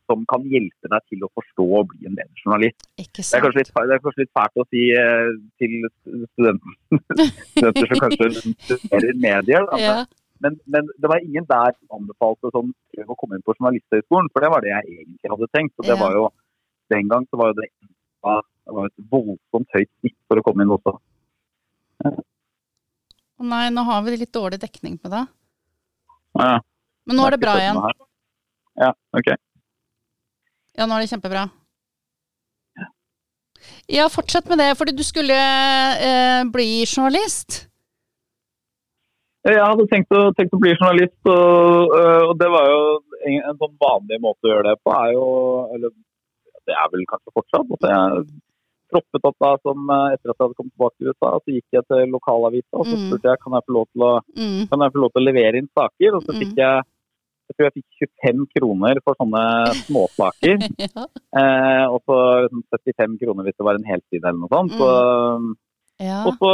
som 0.09 0.25
kan 0.29 0.43
hjelpe 0.51 0.91
deg 0.91 1.05
til 1.11 1.23
å 1.25 1.31
forstå 1.37 1.67
og 1.79 1.87
bli 1.93 2.09
en 2.09 2.17
bedre 2.17 2.43
journalist. 2.43 2.83
Det 2.99 3.05
er, 3.05 3.47
litt, 3.55 3.71
det 3.73 3.95
er 3.95 4.03
kanskje 4.03 4.25
litt 4.25 4.33
fælt 4.37 4.61
å 4.61 4.67
si 4.69 4.83
uh, 4.97 5.31
til 5.61 5.87
studenter, 6.33 6.75
studenter 7.53 7.89
som 7.93 8.03
kanskje 8.03 8.29
studerer 8.43 9.23
medier. 9.23 9.71
Ja. 9.81 10.03
Men, 10.43 10.59
men, 10.67 10.89
det 10.99 11.07
var 11.07 11.23
ingen 11.23 11.45
der 11.47 11.71
som 11.77 12.01
anbefalte 12.01 12.51
sånn, 12.51 12.73
å 13.07 13.15
komme 13.19 13.37
inn 13.37 13.45
på 13.47 13.55
Journalisthøgskolen, 13.55 14.27
for 14.33 14.43
det 14.43 14.51
var 14.51 14.65
det 14.65 14.73
jeg 14.73 14.97
egentlig 14.97 15.31
hadde 15.31 15.51
tenkt. 15.55 15.75
og 15.79 15.87
det 15.87 15.95
var 16.01 16.17
jo, 16.17 16.25
Den 16.91 17.07
gang 17.11 17.25
så 17.29 17.39
var 17.39 17.53
jo 17.53 17.61
det, 17.61 17.69
det 17.79 18.75
var 18.75 18.89
et 18.89 19.05
voldsomt 19.11 19.77
høyt 19.77 19.91
snitt 20.01 20.17
for 20.27 20.41
å 20.41 20.43
komme 20.45 20.65
inn 20.65 20.75
også. 20.75 20.97
Å 23.39 23.47
nei, 23.49 23.65
nå 23.73 23.83
har 23.87 24.03
vi 24.05 24.17
litt 24.17 24.33
dårlig 24.35 24.59
dekning 24.61 24.99
på 25.01 25.09
det. 25.11 25.23
Ja. 26.37 26.59
Men 27.07 27.19
nå 27.19 27.25
er 27.27 27.35
det 27.35 27.41
bra 27.41 27.57
igjen. 27.59 27.81
Ja, 28.79 28.93
ok. 29.17 29.33
Ja, 30.77 30.87
nå 30.87 30.95
er 30.95 31.03
det 31.03 31.11
kjempebra. 31.11 31.47
Ja, 33.91 34.07
fortsett 34.11 34.49
med 34.49 34.59
det, 34.59 34.73
fordi 34.79 34.95
du 34.95 35.03
skulle 35.03 35.35
eh, 35.35 36.41
bli 36.51 36.83
journalist. 36.87 37.65
Jeg 39.43 39.59
hadde 39.59 39.85
tenkt 39.91 40.13
å, 40.15 40.29
tenkt 40.37 40.55
å 40.55 40.61
bli 40.61 40.71
journalist, 40.71 41.19
og, 41.27 41.91
øh, 41.97 42.29
og, 42.29 42.33
det 42.39 42.47
var 42.51 42.69
jo 42.69 42.79
en, 43.27 43.39
en, 43.41 43.57
sånn 43.59 43.75
vanlig 43.81 44.19
måte 44.23 44.47
å 44.47 44.53
gjøre 44.53 44.69
det 44.69 44.77
på. 44.83 44.93
er 44.95 45.11
jo, 45.17 45.25
eller 45.75 45.91
Det 46.63 46.75
er 46.79 46.91
vel 46.93 47.03
kanskje 47.09 47.35
fortsatt. 47.35 47.73
at 47.75 47.89
jeg 47.89 48.23
troppet 48.93 49.27
opp 49.29 49.37
da 49.43 49.51
som 49.65 49.93
eh, 49.97 50.15
etter 50.15 50.31
at 50.31 50.37
jeg 50.37 50.45
hadde 50.45 50.57
kommet 50.59 50.73
tilbake 50.73 50.97
til 50.97 51.11
USA. 51.11 51.33
Så 51.41 51.57
gikk 51.57 51.77
jeg 51.77 51.87
til 51.89 52.15
lokalavisa 52.15 52.79
og 52.79 52.87
så 52.87 52.95
mm. 52.95 53.05
spurte 53.07 53.31
jeg 53.33 53.43
kan 53.43 53.57
jeg 53.57 53.67
få 53.67 53.77
lov 53.77 53.87
til 53.91 54.07
å, 54.07 54.15
mm. 54.39 54.59
kan 54.71 54.85
jeg 54.85 54.95
få 54.95 55.03
lov 55.03 55.13
til 55.13 55.23
å 55.23 55.27
levere 55.27 55.61
inn 55.61 55.71
saker. 55.81 56.19
Og 56.19 56.25
så 56.25 56.37
fikk 56.39 56.53
mm. 56.55 56.59
jeg 56.63 56.89
jeg 57.43 57.57
tror 57.57 57.67
jeg 57.67 57.75
fikk 57.75 58.05
25 58.23 58.43
kroner 58.55 58.99
for 59.03 59.19
sånne 59.19 59.43
småsaker. 59.87 60.63
ja. 60.79 61.05
eh, 61.41 61.85
og 61.91 61.99
så 62.07 62.17
75 62.71 63.17
kroner 63.21 63.47
hvis 63.47 63.57
det 63.59 63.67
var 63.67 63.79
en 63.79 63.89
helside 63.89 64.23
eller 64.23 64.39
noe 64.39 64.53
sånt. 64.53 64.77
Så, 64.79 64.89
Ja. 66.01 66.23
Og 66.27 66.33
så, 66.41 66.49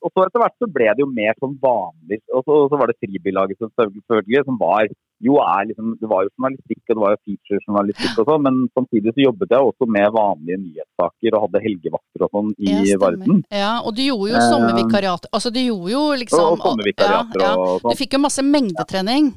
og 0.00 0.10
så 0.14 0.24
etter 0.24 0.40
hvert 0.42 0.56
så 0.62 0.68
ble 0.72 0.88
det 0.96 1.02
jo 1.04 1.08
mer 1.12 1.36
sånn 1.38 1.54
vanlig. 1.62 2.18
Og 2.32 2.40
så, 2.46 2.56
og 2.64 2.70
så 2.72 2.78
var 2.80 2.88
det 2.90 2.96
Fribylaget 3.02 3.60
som 3.60 3.70
selvfølgelig, 3.76 4.44
som 4.48 4.56
var 4.60 4.88
jo 5.22 5.36
er 5.38 5.68
liksom 5.68 5.92
Det 6.00 6.08
var 6.10 6.24
jo 6.24 6.32
journalistikk 6.32 6.80
og 6.90 6.96
det 6.96 7.02
var 7.04 7.12
jo 7.12 7.18
featurejournalistikk 7.28 8.16
og 8.18 8.30
sånn, 8.32 8.42
men 8.42 8.56
samtidig 8.74 9.12
så 9.14 9.22
jobbet 9.22 9.52
jeg 9.54 9.68
også 9.68 9.86
med 9.86 10.08
vanlige 10.16 10.58
nyhetssaker 10.64 11.36
og 11.36 11.44
hadde 11.46 11.62
helgevakter 11.68 12.24
og 12.26 12.32
sånn 12.34 12.50
i 12.58 12.72
Ja. 12.72 12.98
Varden. 13.02 13.44
Ja, 13.52 13.72
og 13.86 13.94
du 13.94 14.02
gjorde 14.02 14.32
jo 14.32 14.40
sommervikariater 14.40 14.82
sommervikariat. 14.92 15.26
Altså, 15.32 15.50
du 15.54 15.60
gjorde 15.62 15.90
jo 15.92 16.02
liksom 16.22 16.44
og 16.52 16.58
sommervikariater 16.66 17.40
ja, 17.40 17.48
ja. 17.48 17.56
og 17.56 17.80
Du 17.80 17.88
sånn. 17.88 17.98
fikk 18.02 18.12
jo 18.16 18.22
masse 18.22 18.42
mengdetrening. 18.42 19.32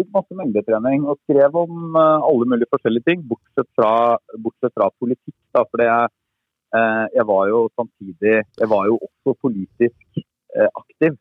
Fikk 0.00 0.08
masse 0.14 0.36
mengdetrening 0.38 1.04
og 1.08 1.18
skrev 1.26 1.56
om 1.60 1.96
eh, 1.98 2.28
alle 2.30 2.48
mulige 2.48 2.70
forskjellige 2.72 3.08
ting, 3.10 3.24
bortsett 3.28 3.68
fra, 3.76 4.16
bortsett 4.38 4.72
fra 4.76 4.88
politikk. 5.00 5.36
da, 5.56 5.64
for 5.66 5.82
jeg, 5.84 6.04
eh, 6.08 6.19
jeg 6.70 7.26
var 7.26 7.48
jo 7.50 7.64
samtidig 7.74 8.36
Jeg 8.40 8.68
var 8.70 8.86
jo 8.86 8.98
også 9.02 9.34
politisk 9.42 10.20
eh, 10.20 10.68
aktiv. 10.68 11.16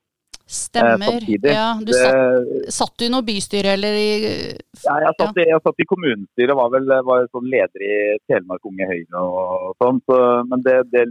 Stemmer. 0.50 0.98
samtidig. 0.98 1.52
Ja, 1.54 1.78
du 1.78 1.92
satt, 1.94 2.70
satt 2.74 2.96
du 2.98 3.06
i 3.06 3.10
noe 3.14 3.22
bystyre 3.22 3.76
eller 3.78 3.94
i 3.94 4.14
Ja, 4.18 4.96
jeg, 5.04 5.12
satt 5.20 5.38
i, 5.38 5.46
jeg 5.46 5.62
satt 5.62 5.84
i 5.84 5.86
kommunestyret, 5.90 6.56
var 6.58 6.72
vel 6.74 6.88
var 7.06 7.28
sånn 7.30 7.52
leder 7.54 7.86
i 7.86 7.98
Telemark 8.26 8.66
Unge 8.66 8.88
Høyre 8.90 9.22
og 9.22 9.76
sånn. 9.78 10.02
Så, 10.10 10.18
men 10.50 10.64
det, 10.66 10.80
det, 10.90 11.04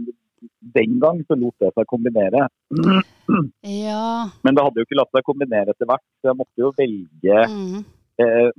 den 0.75 0.99
gang 0.99 1.21
så 1.27 1.37
lot 1.39 1.55
det 1.63 1.71
seg 1.75 1.87
kombinere. 1.87 2.47
Ja. 3.61 4.25
Men 4.41 4.55
det 4.57 4.63
hadde 4.65 4.81
jo 4.81 4.87
ikke 4.87 4.97
latt 4.97 5.11
seg 5.13 5.25
kombinere 5.27 5.75
etter 5.75 5.85
hvert. 5.85 6.01
Så 6.17 6.31
jeg 6.31 6.37
måtte 6.39 6.63
jo 6.63 6.71
velge 6.73 7.43
Mm, 7.49 7.75
eh, 7.77 7.98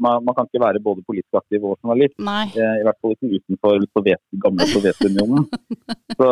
man, 0.01 0.25
man 0.25 0.35
kan 0.37 0.47
ikke 0.49 0.63
være 0.63 0.81
både 0.85 1.03
politisk 1.07 1.37
aktiv 1.41 1.65
og 1.65 1.77
journalist. 1.83 2.15
nei. 2.23 2.47
Eh, 2.57 2.77
I 2.81 2.85
hvert 2.87 2.99
fall 3.03 3.15
ikke 3.17 3.31
utenfor 3.37 3.83
Sovjet, 3.93 4.23
gamle 4.45 4.67
Sovjetunionen. 4.71 5.47
Så, 6.21 6.29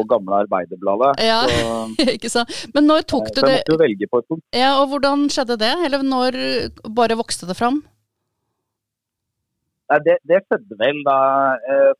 og 0.00 0.04
gamle 0.10 0.38
Arbeiderbladet. 0.44 1.14
Ja. 1.24 1.40
Så, 1.48 1.74
Ikke 2.16 2.30
sant. 2.32 2.52
Men 2.74 2.88
når 2.90 3.04
tok 3.12 3.28
du 3.32 3.40
det 3.42 3.50
måtte 3.50 3.74
jo 3.76 3.80
velge 3.80 4.08
på 4.10 4.22
et 4.22 4.28
punkt. 4.32 4.44
Ja, 4.56 4.74
og 4.80 4.88
hvordan 4.92 5.26
skjedde 5.32 5.58
det? 5.60 5.72
Eller 5.86 6.04
når 6.06 6.38
bare 6.96 7.18
vokste 7.20 7.48
det 7.50 7.56
fram? 7.60 7.82
Nei, 9.92 9.98
det, 10.06 10.16
det 10.24 10.40
skjedde 10.46 10.78
vel 10.80 11.02
da 11.04 11.18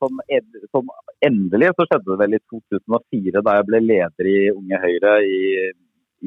som, 0.01 0.17
som, 0.17 0.71
sånn, 0.73 0.93
Endelig 1.25 1.71
så 1.77 1.85
skjedde 1.89 2.11
det 2.11 2.17
vel 2.21 2.37
i 2.37 2.41
2004, 2.53 3.43
da 3.45 3.59
jeg 3.59 3.67
ble 3.69 3.79
leder 3.85 4.29
i 4.29 4.39
Unge 4.53 4.81
Høyre 4.83 5.13
i, 5.25 5.39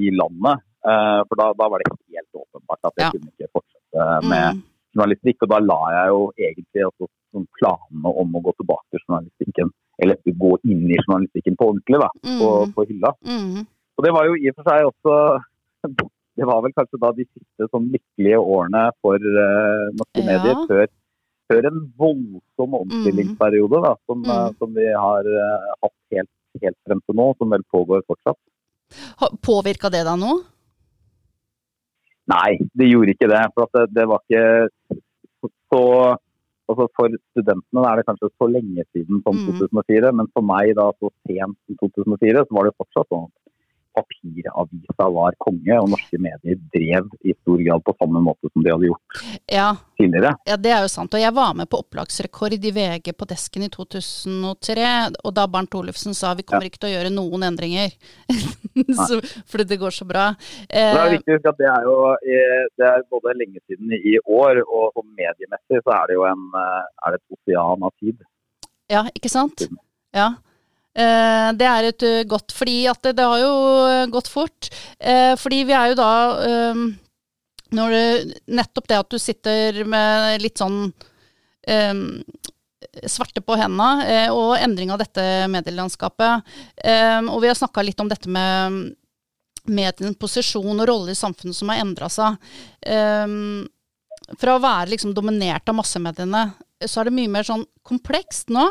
i 0.06 0.14
landet. 0.14 0.64
Eh, 0.88 1.20
for 1.28 1.38
da, 1.40 1.50
da 1.58 1.68
var 1.70 1.82
det 1.84 1.90
helt 1.92 2.40
åpenbart 2.42 2.88
at 2.88 2.94
jeg 3.02 3.06
Ja. 3.06 3.10
kunne 3.14 3.30
ikke 3.34 3.50
fortsette 3.58 3.77
med 4.24 4.58
Mm, 4.58 4.64
journalistikk. 4.98 5.44
Og 5.46 5.50
da 5.52 5.60
la 5.62 5.80
jeg 5.94 6.14
jo 6.14 6.22
egentlig 6.38 6.86
også 6.88 7.08
planene 7.60 8.14
om 8.24 8.36
å 8.38 8.44
gå 8.46 8.54
tilbake 8.58 8.86
til 8.92 9.04
journalistikken. 9.06 9.72
Eller 10.02 10.18
gå 10.26 10.52
inn 10.66 10.86
i 10.90 11.00
journalistikken 11.04 11.58
på 11.58 11.72
ordentlig, 11.72 12.00
da. 12.02 12.10
På, 12.40 12.50
mm, 12.66 12.74
på 12.76 12.86
hylla. 12.92 13.14
mm. 13.26 13.66
Og 13.98 14.06
det 14.06 14.14
var 14.14 14.28
jo 14.30 14.36
i 14.38 14.50
og 14.52 14.56
for 14.60 14.70
seg 14.70 14.92
også 14.92 15.14
Det 16.38 16.46
var 16.46 16.62
vel 16.62 16.74
kanskje 16.78 17.00
da 17.02 17.10
de 17.18 17.24
siste 17.26 17.66
sånn 17.72 17.88
lykkelige 17.90 18.38
årene 18.38 18.84
for 19.02 19.18
uh, 19.18 19.88
norske 19.98 20.22
Ja. 20.22 20.26
medier 20.28 20.60
før, 20.70 20.84
før 21.50 21.66
en 21.66 21.80
voldsom 21.98 22.76
omstillingsperiode 22.78 23.80
da, 23.82 23.96
som, 24.06 24.22
eh, 24.22 24.52
som 24.60 24.70
vi 24.76 24.86
har 24.86 25.26
hatt 25.82 25.96
helt, 26.14 26.30
helt 26.62 26.78
frem 26.86 27.02
til 27.02 27.18
nå, 27.18 27.26
som 27.40 27.50
vel 27.50 27.66
pågår 27.74 28.06
fortsatt. 28.06 28.38
Påvirka 29.42 29.90
det 29.90 30.04
deg 30.06 30.20
nå? 30.22 30.36
Nei, 32.28 32.58
det 32.76 32.90
gjorde 32.92 33.14
ikke 33.16 33.30
det. 33.32 33.44
For 33.56 33.68
at 33.68 33.76
det, 33.78 33.86
det 33.96 34.08
var 34.12 34.24
ikke 34.26 35.02
så 35.72 35.84
altså 36.68 36.86
For 36.98 37.14
studentene 37.32 37.84
er 37.88 38.00
det 38.00 38.08
kanskje 38.10 38.30
så 38.36 38.48
lenge 38.52 38.84
siden 38.92 39.22
som 39.24 39.36
Mm. 39.38 39.46
2004, 39.56 40.12
men 40.20 40.28
for 40.34 40.44
meg 40.44 40.74
da 40.76 40.90
så 41.00 41.08
sent 41.24 41.56
som 41.64 41.78
2004, 41.80 42.44
så 42.44 42.58
var 42.58 42.68
det 42.68 42.76
fortsatt 42.76 43.08
sånn 43.08 43.30
at 43.30 43.47
papiravisa 43.98 45.08
var 45.18 45.36
konge, 45.42 45.76
og 45.82 45.90
norske 45.92 46.20
medier 46.22 46.60
drev 46.74 47.10
i 47.26 47.34
stor 47.42 47.62
grad 47.66 47.84
på 47.88 47.96
samme 48.00 48.22
måte 48.24 48.52
som 48.54 48.64
de 48.66 48.72
hadde 48.74 48.90
gjort 48.92 49.22
Ja, 49.52 49.68
tidligere. 50.00 50.36
ja, 50.48 50.58
det 50.62 50.72
er 50.76 50.86
jo 50.86 50.92
sant. 50.94 51.14
Og 51.18 51.22
jeg 51.24 51.34
var 51.36 51.56
med 51.58 51.70
på 51.72 51.82
opplagsrekord 51.84 52.54
i 52.58 52.72
VG 52.78 53.12
på 53.18 53.28
desken 53.30 53.66
i 53.68 53.72
2003, 53.74 54.88
og 55.26 55.34
da 55.38 55.48
Bernt 55.52 55.76
Olufsen 55.80 56.14
sa 56.18 56.34
vi 56.38 56.46
kommer 56.48 56.68
ikke 56.70 56.82
til 56.84 56.92
å 56.92 56.96
gjøre 56.96 57.14
noen 57.16 57.44
endringer. 57.50 57.94
så, 59.08 59.20
fordi 59.50 59.68
det 59.74 59.80
går 59.82 59.96
så 59.96 60.06
bra. 60.10 60.30
Det 60.70 60.84
er 60.86 60.98
Eh, 61.08 61.14
viktig 61.18 61.40
at 61.48 61.58
det 61.60 61.68
er 61.72 61.86
jo 61.88 61.98
eh, 62.14 62.64
det 62.78 62.88
er 62.88 63.06
både 63.12 63.34
lenge 63.40 63.62
siden 63.68 63.94
i 63.98 64.18
år, 64.24 64.62
og 64.68 64.92
sånn 64.98 65.10
mediemessig 65.18 65.82
så 65.84 65.94
er 65.98 66.10
det 66.12 66.18
jo 66.20 66.26
en, 66.30 66.44
eh, 66.62 66.84
er 67.08 67.16
det 67.16 67.22
et 67.22 67.38
osean 67.38 67.86
av 67.88 67.94
tid. 68.00 68.26
ja, 68.92 69.02
ikke 69.18 69.30
sant? 69.32 69.66
Ja. 70.16 70.30
Eh, 70.98 71.50
det 71.58 71.68
er 71.70 71.88
et 71.92 72.06
uh, 72.08 72.22
godt, 72.30 72.54
fordi 72.58 72.80
at 72.90 73.02
det, 73.06 73.18
det 73.20 73.26
har 73.30 73.42
jo 73.44 73.54
uh, 73.86 74.06
gått 74.10 74.32
fort. 74.32 74.70
Eh, 74.98 75.36
fordi 75.38 75.62
vi 75.70 75.76
er 75.78 75.92
jo 75.92 76.00
da 76.00 76.12
um, 76.74 76.88
når 77.78 77.94
du, 77.94 78.34
Nettopp 78.58 78.88
det 78.90 78.98
at 78.98 79.12
du 79.12 79.20
sitter 79.22 79.84
med 79.86 80.42
litt 80.42 80.58
sånn 80.58 80.88
um, 80.88 82.02
svarte 83.06 83.44
på 83.44 83.58
hendene, 83.60 84.08
eh, 84.08 84.30
og 84.34 84.56
endring 84.58 84.90
av 84.94 85.02
dette 85.04 85.22
medielandskapet. 85.54 86.48
Um, 86.82 87.30
og 87.36 87.44
vi 87.44 87.52
har 87.52 87.60
snakka 87.60 87.84
litt 87.86 88.02
om 88.02 88.10
dette 88.10 88.32
med 88.32 88.96
medienes 89.68 90.18
posisjon 90.18 90.80
og 90.80 90.88
rolle 90.88 91.14
i 91.14 91.20
samfunnet 91.20 91.58
som 91.58 91.70
har 91.70 91.84
endra 91.84 92.08
seg. 92.08 92.38
Fra 94.40 94.54
å 94.56 94.62
være 94.64 94.94
liksom 94.94 95.12
dominert 95.12 95.68
av 95.68 95.76
massemediene, 95.76 96.46
så 96.88 97.02
er 97.02 97.10
det 97.10 97.18
mye 97.18 97.34
mer 97.34 97.48
sånn 97.48 97.66
komplekst 97.86 98.54
nå. 98.56 98.64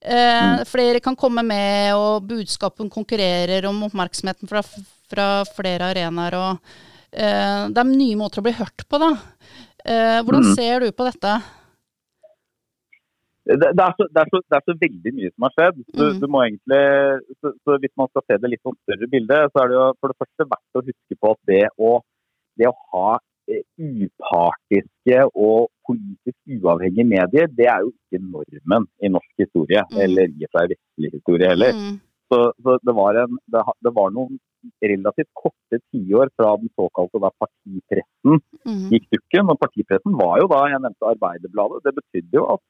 Eh, 0.00 0.64
Flere 0.68 1.00
kan 1.02 1.16
komme 1.18 1.42
med, 1.42 1.94
og 1.98 2.22
budskapen 2.28 2.90
konkurrerer 2.92 3.66
om 3.66 3.80
oppmerksomheten 3.88 4.48
fra, 4.50 4.62
fra 5.10 5.28
flere 5.56 5.88
arenaer. 5.90 6.36
Og, 6.38 6.74
eh, 7.12 7.68
det 7.74 7.82
er 7.82 7.90
nye 7.90 8.16
måter 8.20 8.38
å 8.42 8.46
bli 8.46 8.54
hørt 8.58 8.84
på, 8.88 9.00
da. 9.02 9.12
Eh, 9.84 10.20
hvordan 10.22 10.44
Mm. 10.44 10.54
ser 10.54 10.80
du 10.80 10.92
på 10.92 11.04
dette? 11.08 11.38
Det, 13.48 13.56
det, 13.56 13.80
er 13.80 13.94
så, 13.96 14.04
det, 14.12 14.20
er 14.20 14.28
så, 14.28 14.40
det 14.44 14.56
er 14.58 14.64
så 14.68 14.74
veldig 14.76 15.12
mye 15.16 15.30
som 15.32 15.44
har 15.46 15.52
skjedd. 15.56 15.76
Du, 15.96 16.02
Mm. 16.04 16.18
du 16.20 16.26
må 16.28 16.42
egentlig, 16.44 16.80
så, 17.40 17.52
så 17.64 17.78
Hvis 17.80 17.94
man 17.96 18.08
skal 18.12 18.22
se 18.28 18.36
det 18.42 18.50
litt 18.52 18.62
sånn 18.62 18.76
større 18.84 19.08
bilde, 19.08 19.38
så 19.52 19.62
er 19.62 19.68
det 19.72 19.76
jo 19.78 19.86
for 20.00 20.08
det 20.12 20.18
første 20.20 20.48
verdt 20.52 20.76
å 20.76 20.84
huske 20.84 21.14
på 21.18 21.30
at 21.32 21.40
det 21.48 21.62
å, 21.80 21.90
det 22.60 22.68
å 22.68 22.74
ha 22.92 23.18
upartiske 23.78 25.18
og 25.34 25.70
politisk 25.88 26.38
uavhengige 26.58 27.06
medier, 27.08 27.48
det 27.58 27.68
er 27.74 27.84
jo 27.84 27.92
ikke 27.94 28.20
normen 28.34 28.88
i 29.04 29.10
norsk 29.14 29.44
historie. 29.44 29.84
Mm. 29.92 30.02
Eller 30.04 30.28
i 30.28 30.44
og 30.46 30.52
for 30.52 30.60
seg 30.60 30.74
vestlig 30.74 31.10
historie 31.16 31.50
heller. 31.54 31.72
Mm, 31.78 31.96
Så, 32.28 32.38
så 32.62 32.76
det, 32.84 32.92
var 32.92 33.16
en, 33.16 33.38
det, 33.52 33.62
det 33.86 33.92
var 33.96 34.10
noen 34.12 34.36
relativt 34.84 35.30
korte 35.38 35.78
tiår 35.92 36.28
fra 36.36 36.50
den 36.60 36.68
såkalte 36.76 37.22
da, 37.24 37.30
partipressen 37.40 38.40
mm, 38.68 38.82
gikk 38.92 39.06
dukken. 39.14 39.52
Og 39.54 39.60
partipressen 39.62 40.18
var 40.18 40.34
jo 40.42 40.50
da, 40.52 40.64
jeg 40.74 40.82
nevnte 40.84 41.12
Arbeiderbladet. 41.14 41.84
Det 41.86 41.94
betydde 42.00 42.40
jo 42.40 42.44
at 42.56 42.64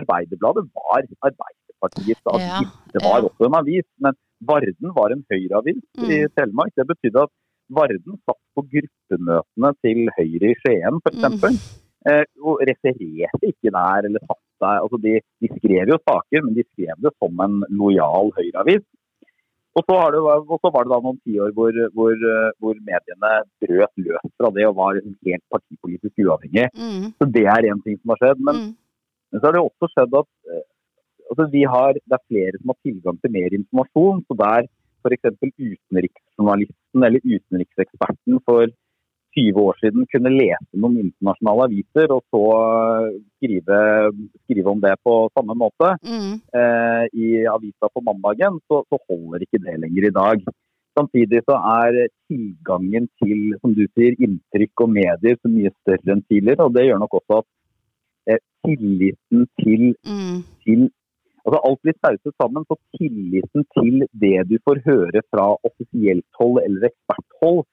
Arbeiderbladet 0.00 0.64
var 0.72 1.04
Arbeiderpartiets 1.28 2.32
avis. 2.32 2.48
Ja, 2.48 2.62
det 2.94 3.04
var 3.04 3.28
også 3.28 3.50
en 3.50 3.58
avis, 3.60 3.86
men 4.00 4.16
Varden 4.48 4.94
var 4.96 5.12
en 5.14 5.24
Høyre-avis 5.30 5.82
i 6.00 6.24
Mm. 6.24 6.32
Telemark. 6.36 6.72
Det 6.76 6.86
betydde 6.92 7.22
at 7.26 7.32
Varden 7.72 8.18
satt 8.24 8.40
på 8.56 8.66
gruppemøtene 8.74 9.70
til 9.84 10.10
Høyre 10.18 10.50
i 10.52 10.58
Skien 10.60 11.00
f.eks. 11.00 11.24
Mm. 11.44 11.62
Eh, 12.04 12.24
og 12.44 12.60
refererte 12.68 13.48
ikke 13.48 13.72
der 13.72 14.08
eller 14.10 14.20
satt 14.26 14.42
der. 14.60 14.82
Altså, 14.82 15.00
de, 15.00 15.14
de 15.40 15.50
skrev 15.54 15.94
jo 15.94 16.00
saker, 16.02 16.44
men 16.44 16.58
de 16.58 16.66
skrev 16.66 17.00
det 17.06 17.14
som 17.16 17.40
en 17.46 17.62
lojal 17.72 18.30
Høyre-avis. 18.36 18.84
Og 19.74 19.82
så, 19.82 19.94
har 19.98 20.12
det, 20.14 20.20
og 20.22 20.60
så 20.62 20.70
var 20.70 20.84
det 20.86 20.92
da 20.92 21.00
noen 21.02 21.16
tiår 21.26 21.54
hvor, 21.56 21.74
hvor, 21.96 22.12
eh, 22.14 22.50
hvor 22.62 22.76
mediene 22.86 23.32
brøt 23.64 24.04
løs 24.06 24.28
fra 24.38 24.50
det 24.54 24.68
og 24.68 24.76
var 24.78 25.00
helt 25.00 25.44
partipolitisk 25.50 26.22
uavhengig. 26.22 26.68
mm, 26.78 27.08
Så 27.18 27.26
det 27.36 27.46
er 27.50 27.66
én 27.72 27.82
ting 27.82 27.98
som 27.98 28.14
har 28.14 28.20
skjedd. 28.20 28.44
Men, 28.46 28.60
mm, 28.60 28.70
men 29.32 29.40
så 29.40 29.48
har 29.48 29.56
det 29.56 29.64
også 29.64 29.90
skjedd 29.90 30.14
at 30.20 30.30
eh, 30.52 30.62
altså 31.32 31.48
vi 31.56 31.64
har, 31.74 31.98
det 31.98 32.16
er 32.18 32.28
flere 32.30 32.60
som 32.60 32.70
har 32.70 32.78
tilgang 32.86 33.18
til 33.18 33.34
mer 33.34 33.58
informasjon. 33.58 34.22
Så 34.28 34.38
der 34.44 34.70
f.eks. 35.04 35.36
utenriksjournalisten 35.44 37.06
eller 37.08 37.20
utenrikseksperten 37.22 38.40
for 38.48 38.72
20 39.34 39.60
år 39.66 39.78
siden 39.82 40.06
kunne 40.10 40.32
lese 40.32 40.78
noen 40.78 40.98
internasjonale 41.02 41.66
aviser 41.68 42.12
og 42.14 42.22
så 42.32 42.42
eh, 42.58 43.16
skrive, 43.38 43.78
skrive 44.44 44.74
om 44.74 44.82
det 44.84 44.94
på 45.06 45.16
samme 45.34 45.56
måte 45.58 45.94
mm, 46.00 46.34
eh, 46.60 47.04
i 47.12 47.30
avisa 47.50 47.90
på 47.90 48.04
mandagen, 48.06 48.60
så, 48.70 48.84
så 48.88 49.00
holder 49.10 49.46
ikke 49.46 49.62
det 49.64 49.76
lenger 49.82 50.08
i 50.08 50.14
dag. 50.14 50.46
Samtidig 50.94 51.42
så 51.48 51.58
er 51.58 52.04
tilgangen 52.30 53.08
til 53.22 53.56
som 53.60 53.74
du 53.74 53.82
sier, 53.90 54.14
inntrykk 54.22 54.84
og 54.86 54.92
medier 54.94 55.38
så 55.40 55.50
mye 55.50 55.72
større 55.80 56.14
enn 56.14 56.22
tidligere. 56.30 56.68
og 56.68 56.76
Det 56.76 56.86
gjør 56.86 57.02
nok 57.02 57.18
også 57.18 57.40
at 57.42 57.48
eh, 58.30 58.42
tilliten 58.66 59.48
til, 59.62 59.88
mm, 60.06 60.38
til 60.62 60.86
altså 61.44 61.60
Alt 61.68 61.80
blir 61.84 61.96
sauset 62.00 62.34
sammen, 62.40 62.66
så 62.68 62.76
tilliten 62.98 63.66
til 63.76 64.06
det 64.24 64.36
du 64.50 64.56
får 64.66 64.82
høre 64.88 65.22
fra 65.30 65.46
offisielt 65.68 66.26
hold 66.40 66.62
eller 66.64 66.88
eksperthold, 66.90 67.64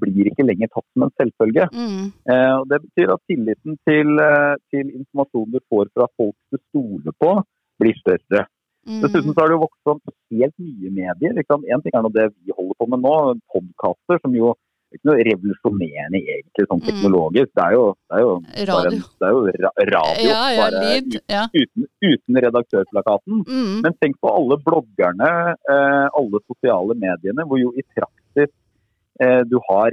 blir 0.00 0.30
ikke 0.30 0.46
lenger 0.46 0.70
tatt 0.72 0.86
som 0.94 1.04
en 1.04 1.14
selvfølge. 1.20 1.68
mm, 1.72 2.04
Eh, 2.32 2.54
og 2.60 2.64
Det 2.70 2.78
betyr 2.86 3.12
at 3.12 3.22
tilliten 3.28 3.76
til, 3.88 4.08
eh, 4.28 4.54
til 4.72 4.86
informasjonen 5.00 5.52
du 5.52 5.60
får 5.68 5.86
fra 5.94 6.06
folk 6.16 6.36
du 6.52 6.58
stoler 6.68 7.14
på, 7.20 7.32
blir 7.80 7.96
større. 8.00 8.46
Dessuten 8.82 9.30
så 9.30 9.40
har 9.40 9.48
det 9.48 9.56
jo 9.56 9.62
vokst 9.62 9.82
fram 9.86 10.00
helt 10.34 10.56
nye 10.58 10.90
medier. 10.90 11.32
Én? 11.38 11.62
En 11.70 11.82
ting 11.82 11.94
er 11.94 12.02
nå 12.02 12.10
det 12.10 12.32
vi 12.34 12.50
holder 12.50 12.74
på 12.80 12.88
med 12.90 13.02
nå, 13.04 13.14
podkaster, 13.54 14.18
som 14.22 14.34
jo 14.34 14.54
ikke 14.96 15.08
noe 15.10 15.24
revolusjonerende 15.28 16.20
egentlig 16.22 16.66
sånn 16.68 16.80
Mm. 16.82 16.86
teknologisk. 16.88 17.50
Det 17.56 17.64
er 17.64 17.72
jo, 17.76 17.84
det 18.10 18.16
er 18.18 18.22
jo, 18.22 18.32
bare 18.40 18.56
en, 18.56 18.66
Radio. 18.72 19.00
det 19.20 19.26
er 19.28 19.32
jo 19.32 19.42
ra 19.64 19.70
radio, 19.92 20.28
Ja, 20.28 20.42
ja, 20.52 20.60
bare 20.62 20.82
lyd. 20.84 21.10
Ja. 21.28 21.42
uten, 21.54 21.86
uten 22.02 22.34
redaktørplakaten. 22.46 23.44
Mm. 23.48 23.80
Men 23.82 23.92
tenk 24.00 24.16
på 24.20 24.28
alle 24.36 24.56
bloggerne, 24.66 25.30
eh, 25.74 26.06
alle 26.20 26.38
sosiale 26.48 26.94
mediene, 26.94 27.46
hvor 27.46 27.58
jo 27.60 27.72
i 27.76 27.82
praksis 27.94 28.50
eh, 29.20 29.42
du 29.44 29.58
har 29.68 29.90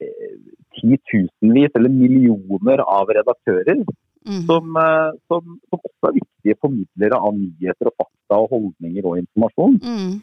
eh, 0.00 0.36
titusenvis 0.76 1.70
eller 1.76 1.88
millioner 1.88 2.80
av 2.86 3.08
redaktører 3.08 3.84
Mm. 4.26 4.42
som, 4.46 4.76
eh, 4.76 5.10
som, 5.30 5.42
som 5.70 5.78
også 5.86 6.08
er 6.08 6.16
viktige 6.18 6.56
formidlere 6.58 7.14
av 7.14 7.32
nyheter 7.38 7.86
og 7.86 7.94
fakta 8.00 8.40
og 8.42 8.48
holdninger 8.50 9.06
og 9.06 9.20
informasjon. 9.20 9.76
Mm. 9.78 10.16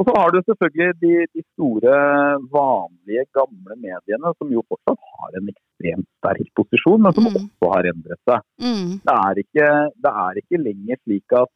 Og 0.00 0.08
så 0.08 0.12
har 0.16 0.30
du 0.32 0.38
selvfølgelig 0.40 0.94
de, 1.04 1.14
de 1.36 1.42
store, 1.52 1.96
vanlige, 2.54 3.26
gamle 3.36 3.74
mediene 3.84 4.30
som 4.38 4.52
jo 4.54 4.62
fortsatt 4.64 5.00
har 5.12 5.34
en 5.36 5.50
ekstremt 5.52 6.08
sterk 6.22 6.48
posisjon, 6.56 7.02
men 7.04 7.12
som 7.16 7.28
Mm. 7.28 7.36
også 7.36 7.72
har 7.74 7.88
endret 7.92 8.20
seg. 8.24 8.46
Mm. 8.64 8.92
Det 9.04 9.16
er 9.28 9.42
ikke, 9.44 9.66
det 10.04 10.12
er 10.24 10.40
ikke 10.40 10.62
lenger 10.68 11.02
slik 11.04 11.36
at 11.42 11.52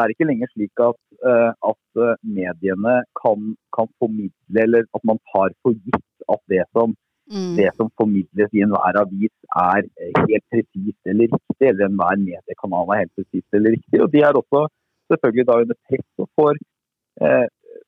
er 0.00 0.14
lenger 0.30 0.48
slik 0.54 0.80
at, 0.80 1.00
uh, 1.26 1.50
at 1.70 2.02
eh, 2.06 2.16
mediene 2.22 2.94
kan, 3.20 3.38
kan 3.76 3.88
formidle, 3.98 4.58
eller 4.64 4.86
at 4.94 5.02
man 5.04 5.18
tar 5.32 5.50
for 5.62 5.74
gitt 5.74 6.28
at 6.34 6.42
det 6.48 6.64
som, 6.72 6.96
Mm. 7.30 7.54
det 7.54 7.70
som 7.78 7.86
formidles 7.94 8.50
i 8.58 8.62
enhver 8.64 8.96
avis 8.98 9.30
er 9.54 9.84
eh, 10.02 10.16
helt 10.18 10.46
presist 10.50 11.02
eller 11.06 11.28
riktig, 11.30 11.66
eller 11.68 11.86
enhver 11.86 12.16
mediekanal 12.18 12.90
er 12.90 13.02
helt 13.04 13.14
presist 13.14 13.54
eller 13.54 13.70
riktig. 13.76 14.00
Og 14.02 14.10
de 14.10 14.18
er 14.26 14.34
også 14.40 14.66
selvfølgelig 15.12 15.46
da 15.46 15.58
under 15.62 15.78
press 15.86 16.10
og 16.24 16.28
får, 16.38 16.58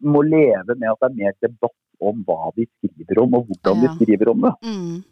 må 0.03 0.23
leve 0.27 0.75
med 0.77 0.91
at 0.91 1.01
det 1.01 1.09
er 1.09 1.19
mer 1.19 1.35
debatt 1.43 1.79
om 2.03 2.23
hva 2.27 2.51
de 2.57 2.67
skriver 2.67 3.23
om, 3.23 3.35
og 3.39 3.49
hvordan 3.49 3.83
Ja. 3.83 3.89
de 3.89 4.05
skriver 4.05 4.31
om 4.33 4.41
det. 4.43 4.53
Mm. 4.67 5.05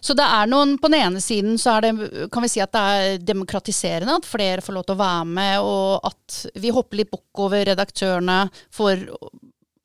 Så 0.00 0.14
det 0.16 0.24
er 0.24 0.46
noen, 0.48 0.78
på 0.80 0.88
den 0.88 1.02
ene 1.04 1.20
siden 1.20 1.58
så 1.60 1.76
er 1.76 1.80
det, 1.84 2.30
kan 2.32 2.42
vi 2.42 2.48
si 2.48 2.62
at 2.64 2.72
det 2.72 2.80
er 2.80 3.18
demokratiserende, 3.18 4.16
at 4.16 4.24
flere 4.28 4.64
får 4.64 4.72
lov 4.72 4.86
til 4.86 4.96
å 4.96 5.02
være 5.02 5.26
med, 5.26 5.58
og 5.60 6.00
at 6.08 6.46
vi 6.56 6.72
hopper 6.72 6.96
litt 6.96 7.10
bukk 7.12 7.44
over 7.44 7.66
redaktørene 7.68 8.38
for 8.72 8.96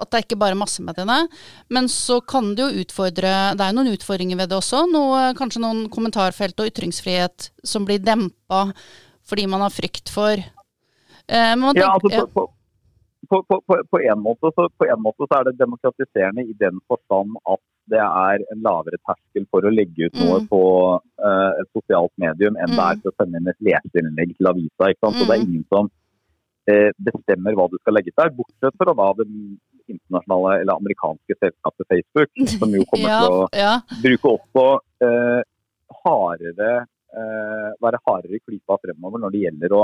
at 0.02 0.10
det 0.10 0.18
er 0.18 0.26
ikke 0.26 0.40
bare 0.40 0.58
massemediene. 0.58 1.28
Men 1.70 1.90
så 1.92 2.22
kan 2.26 2.56
det 2.56 2.64
jo 2.64 2.86
utfordre, 2.86 3.34
det 3.54 3.62
er 3.66 3.74
jo 3.74 3.78
noen 3.82 3.92
utfordringer 3.94 4.40
ved 4.40 4.50
det 4.50 4.58
også. 4.58 4.86
Noe, 4.90 5.34
kanskje 5.38 5.62
noen 5.62 5.84
kommentarfelt 5.94 6.58
og 6.64 6.72
ytringsfrihet 6.72 7.52
som 7.64 7.86
blir 7.86 8.00
dempa 8.00 8.70
fordi 9.28 9.46
man 9.48 9.62
har 9.62 9.72
frykt 9.72 10.10
for 10.12 10.34
eh, 10.34 11.54
man 11.56 11.78
Ja, 11.78 11.94
altså 11.94 12.26
på, 12.26 12.32
på, 12.34 12.48
på, 13.32 13.62
på, 13.68 13.76
på, 13.92 14.00
en 14.04 14.20
måte, 14.20 14.50
så, 14.56 14.66
på 14.78 14.88
en 14.92 15.00
måte 15.00 15.28
så 15.28 15.38
er 15.40 15.48
det 15.48 15.60
demokratiserende 15.62 16.44
i 16.44 16.56
den 16.60 16.82
forstand 16.92 17.38
at 17.54 17.62
det 17.92 18.02
er 18.04 18.44
en 18.54 18.62
lavere 18.66 19.00
terskel 19.08 19.46
for 19.52 19.66
å 19.68 19.72
legge 19.72 20.10
ut 20.10 20.20
noe 20.20 20.42
Mm. 20.42 20.48
på 20.52 20.62
uh, 21.00 21.52
et 21.62 21.70
sosialt 21.76 22.12
medium 22.20 22.60
enn 22.60 22.76
det 22.76 22.84
er 22.84 22.98
Mm. 22.98 23.02
for 23.02 23.12
å 23.12 23.18
sende 23.20 23.40
inn 23.40 23.52
et 23.52 23.66
leserinnlegg 23.68 24.36
til 24.38 24.52
avisa. 24.52 24.90
Ikke 24.92 25.04
sant? 25.06 25.18
Så 25.20 25.28
det 25.28 25.36
er 25.36 25.44
Mm. 25.44 25.48
ingen 25.48 25.66
som 25.72 25.90
uh, 26.72 26.92
bestemmer 27.08 27.56
hva 27.56 27.70
du 27.72 27.78
skal 27.80 27.96
legge 27.98 28.16
der, 28.18 28.36
bortsett 28.36 28.76
fra 28.78 28.96
da 29.02 29.08
det 29.22 29.28
internasjonale 29.92 30.62
eller 30.62 30.76
amerikanske 30.76 31.40
selskapet 31.40 31.88
Facebook, 31.92 32.30
som 32.60 32.76
jo 32.76 32.84
kommer 32.92 33.10
ja, 33.16 33.22
til 33.24 33.32
å 33.32 33.48
ja, 33.64 33.74
bruke 34.04 34.36
også 34.36 34.68
uh, 35.08 35.42
hardere, 36.04 36.74
være 37.84 38.00
hardere 38.08 38.38
i 38.38 38.40
klypa 38.40 38.78
fremover 38.80 39.20
når 39.20 39.34
det 39.34 39.40
gjelder 39.42 39.74
å 39.76 39.82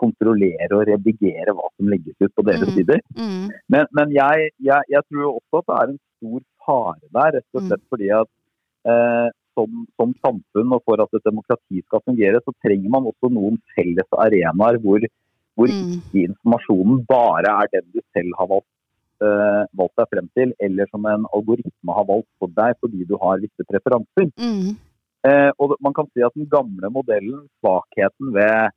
kontrollere 0.00 0.68
og 0.76 0.86
redigere 0.88 1.54
hva 1.56 1.68
som 1.76 1.90
legges 1.92 2.16
ut 2.22 2.32
på 2.36 2.44
deres 2.48 2.68
Mm. 2.70 2.76
sider. 2.76 3.00
mm, 3.16 3.44
Men, 3.74 3.86
men 3.98 4.14
jeg, 4.14 4.50
jeg, 4.68 4.82
jeg 4.94 5.02
tror 5.10 5.34
også 5.38 5.60
at 5.60 5.66
det 5.68 5.76
er 5.80 5.92
en 5.92 6.00
stor 6.16 6.40
fare 6.64 7.06
der, 7.18 7.30
rett 7.38 7.54
og 7.58 7.62
Mm. 7.62 7.68
slett 7.68 7.84
fordi 7.92 8.08
at 8.20 8.30
eh, 8.92 9.28
som, 9.58 9.86
som 9.98 10.14
samfunn 10.24 10.74
og 10.76 10.82
for 10.86 11.02
at 11.02 11.14
et 11.18 11.24
demokrati 11.26 11.82
skal 11.82 12.04
fungere, 12.06 12.40
så 12.44 12.54
trenger 12.64 12.90
man 12.94 13.08
også 13.10 13.30
noen 13.34 13.58
felles 13.74 14.10
arenaer 14.24 14.78
hvor, 14.84 15.02
hvor 15.58 15.68
mm, 15.74 15.94
ikke 15.98 16.26
informasjonen 16.30 17.04
bare 17.10 17.54
er 17.62 17.72
den 17.74 17.86
du 17.94 18.00
selv 18.14 18.36
har 18.38 18.46
valgt, 18.54 18.70
eh, 19.26 19.62
valgt 19.80 19.96
deg 19.98 20.10
frem 20.14 20.28
til, 20.38 20.52
eller 20.62 20.86
som 20.92 21.04
en 21.10 21.26
algoritme 21.34 21.96
har 21.98 22.06
valgt 22.06 22.30
for 22.38 22.54
deg 22.60 22.76
fordi 22.80 23.02
du 23.10 23.16
har 23.22 23.42
visse 23.42 23.66
preferanser. 23.72 24.30
mm, 24.38 24.76
Eh, 25.26 25.50
og 25.58 25.72
man 25.82 25.92
kan 25.96 26.06
si 26.14 26.22
at 26.22 26.30
den 26.38 26.46
gamle 26.46 26.88
modellen, 26.94 27.40
svakheten 27.58 28.30
ved 28.36 28.70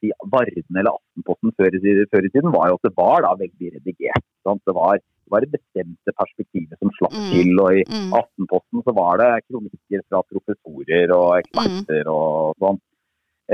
si, 0.00 0.10
Varden 0.32 0.78
eller 0.80 0.92
Aftenposten 0.96 1.52
før 1.58 1.76
i, 1.78 1.94
før 2.12 2.26
i 2.26 2.32
tiden, 2.34 2.52
var 2.54 2.70
jo 2.70 2.78
at 2.78 2.86
det 2.88 2.94
var 2.98 3.22
da 3.26 3.32
veldig 3.40 3.70
redigert. 3.78 4.26
Sant? 4.46 4.62
Det, 4.68 4.74
var, 4.76 4.98
det 4.98 5.30
var 5.32 5.44
det 5.44 5.52
bestemte 5.54 6.14
perspektivet 6.20 6.76
som 6.80 6.90
slapp 6.98 7.14
Mm. 7.14 7.30
til. 7.32 7.52
og 7.64 7.70
I 7.78 7.84
mm, 7.88 8.12
Aftenposten 8.20 8.84
så 8.86 8.94
var 8.96 9.22
det 9.22 9.30
kronikker 9.48 10.04
fra 10.08 10.22
professorer 10.32 11.14
og 11.16 11.30
eksperter 11.40 12.10
og 12.12 12.54
sånn. 12.62 12.80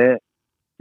Eh, 0.00 0.16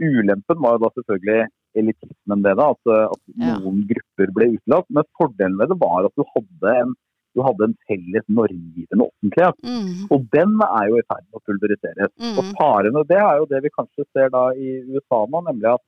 ulempen 0.00 0.60
var 0.64 0.76
jo 0.78 0.84
da 0.86 0.90
selvfølgelig 0.96 1.48
elitismen 1.80 2.42
det 2.42 2.56
det, 2.58 2.66
at, 2.66 2.82
at 2.90 3.12
at 3.14 3.20
Ja. 3.38 3.54
noen 3.60 3.84
grupper 3.90 4.32
ble 4.34 4.48
utelatt. 4.56 4.86
Men 4.90 5.04
fordelen 5.18 5.58
ved 5.60 5.68
det 5.70 5.78
var 5.80 6.08
at 6.08 6.16
du 6.18 6.24
hadde 6.34 6.74
en, 6.82 6.94
du 7.34 7.42
hadde 7.46 7.68
en 7.68 7.76
felles 7.88 8.26
normgivende 8.28 9.06
offentlighet. 9.06 9.58
mm, 9.62 10.08
Og 10.14 10.26
den 10.34 10.56
er 10.66 10.88
jo 10.90 10.98
i 10.98 11.06
ferd 11.06 11.24
med 11.26 11.38
å 11.38 11.44
pulveriseres. 11.46 12.12
Og 12.32 12.42
mm, 12.46 12.52
faren 12.58 12.98
ved 12.98 13.12
det 13.12 13.20
er 13.22 13.38
jo 13.38 13.48
det 13.52 13.62
vi 13.66 13.76
kanskje 13.76 14.06
ser 14.10 14.32
da 14.34 14.48
i 14.56 14.80
USA 14.90 15.22
nå, 15.30 15.44
nemlig 15.46 15.70
at, 15.74 15.84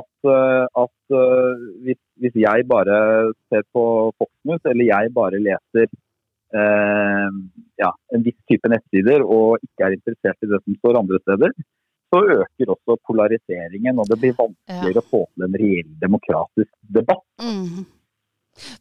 at, 0.00 0.10
eh, 0.36 0.64
at 0.84 1.18
eh, 1.20 1.68
hvis, 1.84 2.00
hvis 2.22 2.40
jeg 2.46 2.66
bare 2.70 2.96
ser 3.52 3.66
på 3.76 3.84
Fox 4.18 4.32
News, 4.48 4.64
eller 4.70 4.90
jeg 4.90 5.14
bare 5.16 5.42
leser 5.42 5.86
eh, 5.88 7.30
ja, 7.84 7.92
en 8.14 8.26
viss 8.26 8.40
type 8.50 8.70
nettsider 8.72 9.24
og 9.24 9.62
ikke 9.62 9.88
er 9.88 9.98
interessert 9.98 10.46
i 10.46 10.52
det 10.52 10.62
som 10.64 10.80
står 10.80 11.02
andre 11.02 11.20
steder, 11.26 11.56
så 12.14 12.20
øker 12.22 12.70
også 12.70 12.94
polariseringen, 13.08 13.98
og 13.98 14.06
det 14.06 14.20
blir 14.22 14.36
vanskeligere 14.38 15.02
å 15.02 15.10
få 15.10 15.20
til 15.32 15.46
en 15.48 15.56
reell 15.58 15.90
demokratisk 16.02 16.72
debatt. 16.96 17.26
mm. 17.42 17.84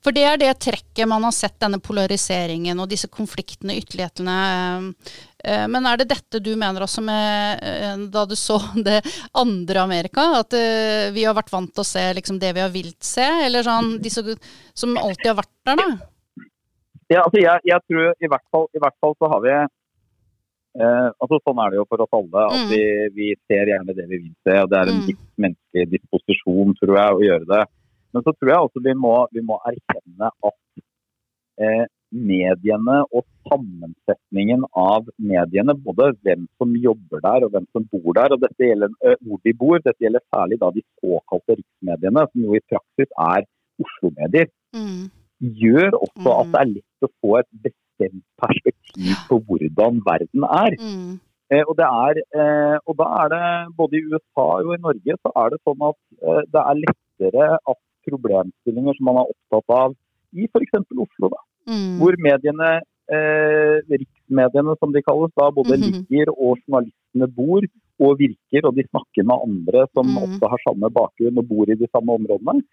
For 0.04 0.12
det 0.16 0.24
er 0.28 0.38
det 0.42 0.52
trekket 0.60 1.08
man 1.10 1.24
har 1.28 1.32
sett, 1.36 1.56
denne 1.60 1.80
polariseringen 1.84 2.80
og 2.80 2.90
disse 2.92 3.08
konfliktene, 3.12 3.76
ytterlighetene. 3.82 4.38
eh, 5.44 5.68
Men 5.68 5.86
er 5.86 5.98
det 5.98 6.10
dette 6.10 6.40
du 6.44 6.56
mener 6.56 6.82
også 6.86 7.04
med 7.04 7.60
eh, 7.64 7.98
da 8.14 8.26
du 8.26 8.36
så 8.36 8.58
det 8.88 9.02
andre 9.34 9.84
Amerika? 9.84 10.40
At 10.40 10.54
eh, 10.54 11.12
vi 11.16 11.24
har 11.28 11.36
vært 11.38 11.52
vant 11.52 11.74
til 11.74 11.82
å 11.84 11.88
se 11.88 12.06
liksom 12.14 12.40
det 12.40 12.54
vi 12.56 12.64
har 12.66 12.70
vilt 12.74 13.04
se, 13.04 13.26
eller 13.46 13.64
sånn 13.64 13.98
disse 14.02 14.24
som 14.74 14.98
alltid 14.98 15.28
har 15.34 15.40
vært 15.44 15.54
der, 15.66 15.76
da? 15.76 15.90
Ja, 17.12 17.22
altså 17.28 17.38
jeg, 17.44 17.60
jeg 17.68 17.80
tror 17.90 18.14
i 18.24 18.28
hvert, 18.32 18.46
fall, 18.50 18.68
i 18.74 18.80
hvert 18.82 18.96
fall 19.04 19.14
så 19.20 19.28
har 19.30 19.42
vi 19.44 19.52
eh, 19.54 21.10
altså 21.22 21.38
Sånn 21.44 21.60
er 21.62 21.74
det 21.74 21.78
jo 21.82 21.86
for 21.92 22.02
oss 22.02 22.16
alle. 22.18 22.46
at 22.48 22.64
Mm. 22.64 22.70
vi, 22.72 22.82
vi 23.18 23.28
ser 23.48 23.70
gjerne 23.70 23.94
det 23.98 24.06
vi 24.10 24.18
vil 24.24 24.32
se. 24.48 24.56
og 24.64 24.70
Det 24.72 24.78
er 24.80 24.90
en 24.90 25.02
Mm. 25.04 25.18
menneskelig 25.44 25.86
disposisjon 25.92 26.74
tror 26.80 26.96
jeg, 26.98 27.14
å 27.14 27.26
gjøre 27.28 27.48
det. 27.52 27.64
Men 28.14 28.24
så 28.26 28.34
tror 28.36 28.52
jeg 28.54 28.68
også 28.68 28.84
vi 28.86 28.94
må, 29.06 29.14
vi 29.34 29.42
må 29.46 29.58
erkjenne 29.70 30.30
at 30.30 30.58
eh, 31.64 31.86
mediene 32.14 33.00
og 33.10 33.24
sammensetningen 33.50 34.68
av 34.78 35.08
mediene, 35.18 35.74
både 35.88 36.12
hvem 36.22 36.46
som 36.62 36.76
jobber 36.78 37.24
der 37.26 37.46
og 37.48 37.56
hvem 37.56 37.66
som 37.74 37.88
bor 37.90 38.14
der, 38.20 38.36
og 38.36 38.44
dette 38.44 38.70
gjelder 38.70 38.94
eh, 39.02 39.18
hvor 39.26 39.42
de 39.46 39.54
bor, 39.58 39.82
dette 39.82 40.06
gjelder 40.06 40.24
særlig 40.34 40.60
da 40.62 40.70
de 40.76 40.86
såkalte 41.02 41.58
riksmediene, 41.58 42.26
som 42.30 42.46
jo 42.48 42.58
i 42.58 42.64
praksis 42.70 43.20
er 43.32 43.50
Oslo-medier 43.82 44.50
Mm. 44.74 45.10
gjør 45.62 45.92
også 46.00 46.30
Mm. 46.30 46.40
at 46.42 46.48
det 46.54 46.60
er 46.62 46.70
lett 46.74 47.06
å 47.06 47.10
få 47.22 47.32
et 47.40 47.50
bestemt 47.66 48.24
perspektiv 48.42 49.14
på 49.30 49.38
hvordan 49.46 50.00
verden 50.06 50.46
er. 50.50 50.74
Mm. 50.82 51.20
Eh, 51.54 51.64
og, 51.68 51.76
det 51.78 51.86
er 51.86 52.22
eh, 52.40 52.78
og 52.88 52.98
da 52.98 53.08
er 53.22 53.28
det, 53.34 53.42
både 53.78 53.98
i 54.00 54.06
USA 54.10 54.46
og 54.66 54.74
i 54.74 54.82
Norge, 54.82 55.18
så 55.22 55.30
er 55.42 55.50
det 55.54 55.60
sånn 55.62 55.84
at 55.90 56.00
eh, 56.26 56.42
det 56.54 56.62
er 56.64 56.82
lettere 56.82 57.50
at 57.74 57.80
problemstillinger 58.08 58.98
som 58.98 59.06
man 59.10 59.22
er 59.24 59.32
opptatt 59.34 59.76
av 59.78 59.96
i 60.34 60.48
f.eks. 60.50 60.74
Oslo, 60.98 61.30
da, 61.30 61.42
Mm. 61.68 61.98
hvor 62.00 62.16
mediene, 62.20 62.82
eh, 63.08 63.76
riksmediene 63.88 64.76
som 64.80 64.92
de 64.92 65.02
kalles, 65.02 65.32
da 65.38 65.50
både 65.52 65.78
Mhm. 65.78 65.92
ligger 66.10 66.28
og 66.36 66.58
journalistene 66.68 67.28
bor 67.36 67.62
og 68.02 68.18
virker, 68.20 68.66
og 68.68 68.76
de 68.76 68.84
snakker 68.84 69.24
med 69.24 69.38
andre 69.48 69.88
som 69.94 70.08
Mm. 70.08 70.18
ofte 70.24 70.50
har 70.50 70.60
samme 70.68 70.90
bakgrunn 70.92 71.38
og 71.38 71.48
bor 71.48 71.70
i 71.70 71.76
de 71.76 71.88
samme 71.88 72.10
områdene, 72.20 72.64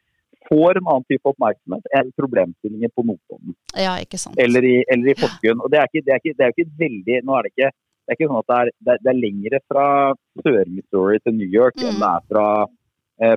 får 0.48 0.76
en 0.76 0.86
annen 0.88 1.04
type 1.04 1.22
oppmerksomhet 1.24 1.84
enn 1.94 2.10
problemstillinger 2.18 2.88
på 2.96 3.04
Notodden 3.04 3.54
Ja, 3.76 3.98
eller 4.38 4.62
i, 4.64 4.84
eller 4.90 5.10
i 5.10 5.14
Porsgrunn. 5.14 5.60
Og 5.62 5.70
det 5.70 5.78
er, 5.78 5.86
ikke, 5.86 6.04
det, 6.04 6.12
er 6.14 6.18
ikke, 6.18 6.36
det 6.36 6.44
er 6.46 6.52
ikke 6.52 6.70
veldig 6.78 7.24
Nå 7.24 7.38
er 7.38 7.42
det 7.42 7.52
ikke 7.54 7.70
det 8.08 8.18
er 8.18 8.26
ikke 8.26 8.30
sånn 8.32 8.38
at 8.42 8.46
det 8.50 8.56
er, 8.58 8.70
det 8.82 8.90
er, 8.90 8.98
det 9.04 9.10
er 9.12 9.20
lengre 9.22 9.58
fra 9.70 10.14
Sør-Missouri 10.42 11.18
til 11.22 11.34
New 11.34 11.46
York 11.46 11.76
Mm. 11.76 11.86
enn 11.86 11.98
det 12.00 12.10
er 12.10 12.22
fra 12.26 12.66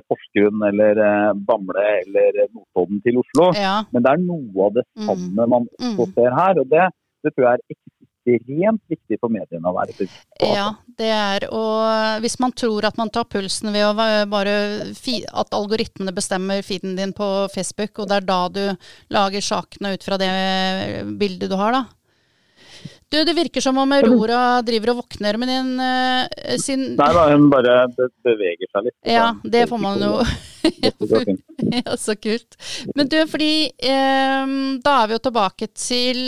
Porsgrunn 0.08 0.62
eller 0.70 1.00
eh, 1.06 1.32
Bamble 1.48 1.84
eller 2.00 2.38
Notodden 2.54 3.02
til 3.04 3.18
Oslo. 3.20 3.50
Ja. 3.58 3.82
Men 3.92 4.02
det 4.06 4.12
er 4.14 4.22
noe 4.24 4.66
av 4.68 4.72
det 4.78 4.84
Mm. 4.96 5.06
samme 5.08 5.48
man 5.48 5.66
også 5.78 6.06
Mm. 6.08 6.14
ser 6.14 6.30
her. 6.40 6.60
Og 6.60 6.68
det, 6.70 6.84
det 7.24 7.34
tror 7.34 7.44
jeg 7.50 7.58
er 7.58 7.76
ekstremt 7.76 8.80
viktig 8.88 9.18
for 9.20 9.28
mediene 9.28 9.68
å 9.68 9.74
være 9.76 9.92
bevisst 9.98 10.24
på. 10.40 10.48
Ja, 10.54 10.70
det 10.96 11.10
er 11.12 11.48
Og 11.52 12.20
hvis 12.24 12.38
man 12.40 12.52
tror 12.52 12.84
at 12.88 12.96
man 12.96 13.10
tar 13.10 13.24
pulsen 13.24 13.72
ved 13.72 13.84
å 13.84 13.92
bare 14.30 14.54
At 15.34 15.50
algoritmene 15.52 16.14
bestemmer 16.14 16.62
feeden 16.64 16.96
din 16.96 17.12
på 17.12 17.48
Facebook, 17.52 17.98
og 17.98 18.08
det 18.08 18.16
er 18.22 18.26
da 18.26 18.48
du 18.48 18.76
lager 19.10 19.40
sakene 19.44 19.92
ut 19.94 20.02
fra 20.02 20.16
det 20.16 20.30
bildet 21.18 21.50
du 21.50 21.56
har, 21.56 21.72
da. 21.72 21.84
Du, 23.14 23.20
det 23.22 23.36
virker 23.36 23.62
som 23.62 23.76
om 23.78 23.92
Aurora 23.94 24.58
driver 24.66 24.90
og 24.90 25.04
våkner 25.04 25.36
med 25.38 25.50
din 25.52 25.68
uh, 25.78 26.56
sin 26.58 26.80
Nei 26.98 27.10
da, 27.14 27.28
hun 27.30 27.46
bare 27.52 27.76
beveger 28.26 28.66
seg 28.72 28.88
litt. 28.88 28.96
Ja, 29.06 29.28
det 29.46 29.68
får 29.70 29.82
man 29.82 30.02
jo. 30.02 30.18
Ja, 31.74 31.94
så 32.00 32.16
kult. 32.18 32.56
Men 32.96 33.06
du, 33.12 33.16
fordi 33.30 33.68
um, 33.86 34.80
da 34.82 34.96
er 35.02 35.10
vi 35.10 35.14
jo 35.14 35.22
tilbake 35.28 35.68
til 35.78 36.20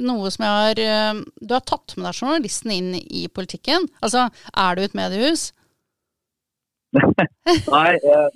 noe 0.00 0.30
som 0.32 0.46
jeg 0.46 0.56
har 0.56 0.82
um, 1.12 1.22
Du 1.36 1.54
har 1.56 1.64
tatt 1.68 1.96
med 1.96 2.06
deg 2.08 2.16
journalisten 2.16 2.72
inn 2.74 2.90
i 3.00 3.26
politikken. 3.28 3.88
Altså, 4.00 4.28
er 4.56 4.78
du 4.78 4.84
et 4.86 4.96
mediehus? 4.96 5.50
Nei, 6.96 7.90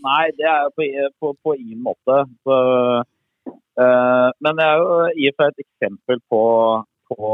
nei, 0.05 0.25
det 0.37 0.47
er 0.47 0.67
jeg 0.67 0.75
på, 0.77 0.89
på, 1.19 1.33
på 1.43 1.55
ingen 1.57 1.81
måte. 1.87 2.21
Så, 2.47 2.59
uh, 3.81 4.29
men 4.45 4.61
jeg 4.61 4.69
er 4.69 4.83
jo 4.83 4.99
i 5.17 5.31
og 5.31 5.39
for 5.39 5.47
seg 5.49 5.55
et 5.55 5.65
eksempel 5.65 6.21
på, 6.31 6.43
på 7.19 7.31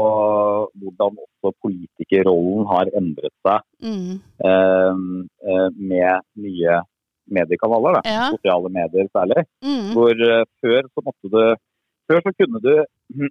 hvordan 0.81 1.19
også 1.25 1.51
politikerrollen 1.65 2.65
har 2.71 2.91
endret 2.97 3.33
seg 3.45 3.67
Mm. 3.81 4.13
eh, 4.45 4.95
eh, 5.49 5.69
med 5.91 6.25
nye 6.45 6.79
mediekanaler. 7.31 7.97
Da. 7.97 8.01
Ja. 8.05 8.25
Sosiale 8.35 8.69
medier 8.69 9.07
særlig. 9.15 9.45
Mm. 9.63 9.91
Hvor 9.95 10.11
eh, 10.31 10.45
før 10.61 10.81
så 10.93 11.05
måtte 11.05 11.35
du 11.35 11.43
Før 12.09 12.19
så 12.25 12.31
kunne 12.35 12.59
du 12.59 12.73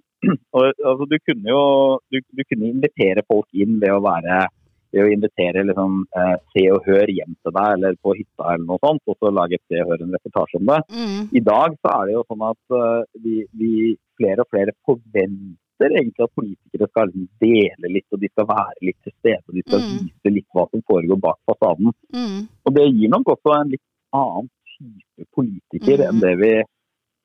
altså, 0.57 1.05
du 1.11 1.17
kunne 1.27 1.47
jo 1.53 1.63
du, 2.09 2.17
du 2.37 2.41
kunne 2.49 2.71
invitere 2.71 3.21
folk 3.27 3.45
inn 3.53 3.77
ved 3.81 3.93
å 3.93 4.01
være 4.01 4.47
ved 4.91 5.05
å 5.05 5.11
invitere 5.11 5.63
liksom, 5.69 6.01
eh, 6.17 6.33
Se 6.51 6.63
og 6.73 6.87
Hør 6.87 7.11
hjem 7.13 7.35
til 7.39 7.53
deg 7.57 7.75
eller 7.75 7.95
på 8.03 8.15
hytta 8.17 8.53
eller 8.53 8.65
noe 8.67 8.81
sånt, 8.83 9.03
og 9.07 9.15
så 9.19 9.31
lage 9.31 9.59
et 9.59 9.63
Se 9.69 9.79
og 9.83 9.91
Hør 9.91 10.03
en 10.05 10.15
reportasje 10.17 10.59
om 10.59 10.71
det. 10.71 10.79
Mm. 10.91 11.21
I 11.39 11.43
dag 11.51 11.77
så 11.79 11.93
er 11.93 12.09
det 12.09 12.15
jo 12.17 12.23
sånn 12.27 12.43
at 12.49 12.75
uh, 12.75 13.03
vi, 13.23 13.35
vi 13.61 13.71
flere 14.19 14.43
og 14.43 14.51
flere 14.51 14.75
forventer 14.87 15.60
egentlig 15.89 16.21
at 16.23 16.35
politikere 16.37 16.87
skal 16.89 17.07
liksom 17.07 17.27
dele 17.41 17.93
litt, 17.95 18.05
og 18.11 18.19
de 18.19 18.29
skal 18.29 18.45
være 18.45 18.85
litt 18.85 18.97
til 19.03 19.13
stede. 19.19 19.41
og 19.47 19.53
De 19.55 19.61
skal 19.65 19.79
Mm. 19.79 19.97
vise 20.05 20.33
litt 20.35 20.45
hva 20.53 20.69
som 20.69 20.81
foregår 20.83 21.19
bak 21.19 21.39
fasaden. 21.49 21.93
Mm. 22.13 22.47
Og 22.65 22.73
det 22.75 22.93
gir 22.93 23.09
nok 23.09 23.25
også 23.25 23.61
en 23.61 23.69
litt 23.69 23.81
annen 24.13 24.49
type 24.77 25.25
politiker 25.33 25.97
Mhm. 25.97 26.07
enn 26.09 26.19
det 26.19 26.37
vi 26.37 26.63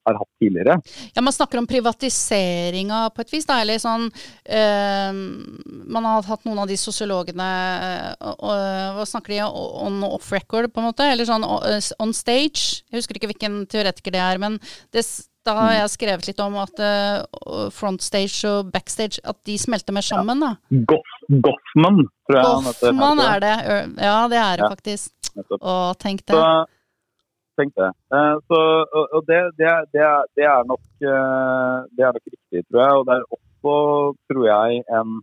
har 0.06 0.14
hatt 0.14 0.28
tidligere. 0.40 0.80
Ja, 1.16 1.20
man 1.20 1.32
snakker 1.32 1.58
om 1.58 1.66
privatiseringa 1.66 3.10
på 3.12 3.20
et 3.20 3.30
vis, 3.32 3.44
da, 3.44 3.60
eller 3.60 3.74
sånn 3.74 4.06
øh, 4.06 5.12
Man 5.88 6.04
har 6.04 6.22
hatt 6.22 6.44
noen 6.44 6.58
av 6.62 6.68
de 6.68 6.76
sosiologene 6.76 8.16
og, 8.20 8.36
og, 8.38 8.56
Hva 8.98 9.06
snakker 9.06 9.34
de 9.34 9.40
on 9.42 10.02
off 10.04 10.30
record, 10.32 10.72
på 10.72 10.78
en 10.78 10.92
måte? 10.92 11.00
Eller 11.10 11.24
sånn 11.24 11.42
eh, 11.42 11.80
on 11.98 12.12
stage? 12.12 12.82
Jeg 12.90 13.00
husker 13.00 13.14
ikke 13.18 13.32
hvilken 13.32 13.66
teoretiker 13.66 14.12
det 14.12 14.22
er, 14.22 14.38
men 14.38 14.60
det, 14.92 15.02
da 15.46 15.54
har 15.58 15.72
jeg 15.76 15.92
skrevet 15.94 16.28
litt 16.28 16.40
om 16.42 16.56
at 16.60 16.80
eh, 16.82 17.68
frontstage 17.74 18.46
og 18.50 18.70
backstage 18.74 19.22
At 19.24 19.38
de 19.48 19.56
smelter 19.60 19.94
mer 19.96 20.04
sammen, 20.06 20.42
da. 20.42 20.54
Goff, 20.90 21.12
Goffman, 21.30 22.04
tror 22.28 22.38
jeg. 22.40 22.64
Goffman 22.70 23.22
er 23.24 23.44
det. 23.44 23.54
Ja, 24.02 24.18
det 24.32 24.40
er 24.42 24.56
det 24.60 24.66
Ja. 24.66 24.72
faktisk. 24.74 25.12
Å, 25.60 25.94
tenk 26.00 26.24
det. 26.26 26.34
Så, 26.36 26.50
tenk 27.60 27.74
det. 27.76 27.90
Eh, 28.14 28.34
så, 28.48 28.60
og, 29.16 29.22
det, 29.28 29.40
det, 29.60 29.72
det, 29.94 30.10
det, 30.38 30.44
er 30.48 30.66
nok, 30.68 30.82
eh, 31.04 31.78
det 31.96 32.06
er 32.08 32.16
nok 32.16 32.26
riktig, 32.34 32.64
tror 32.68 32.82
jeg. 32.82 33.00
Og 33.00 33.06
det 33.08 33.16
er 33.16 33.24
også, 33.38 33.76
tror 34.32 34.46
jeg, 34.50 34.82
en, 34.98 35.16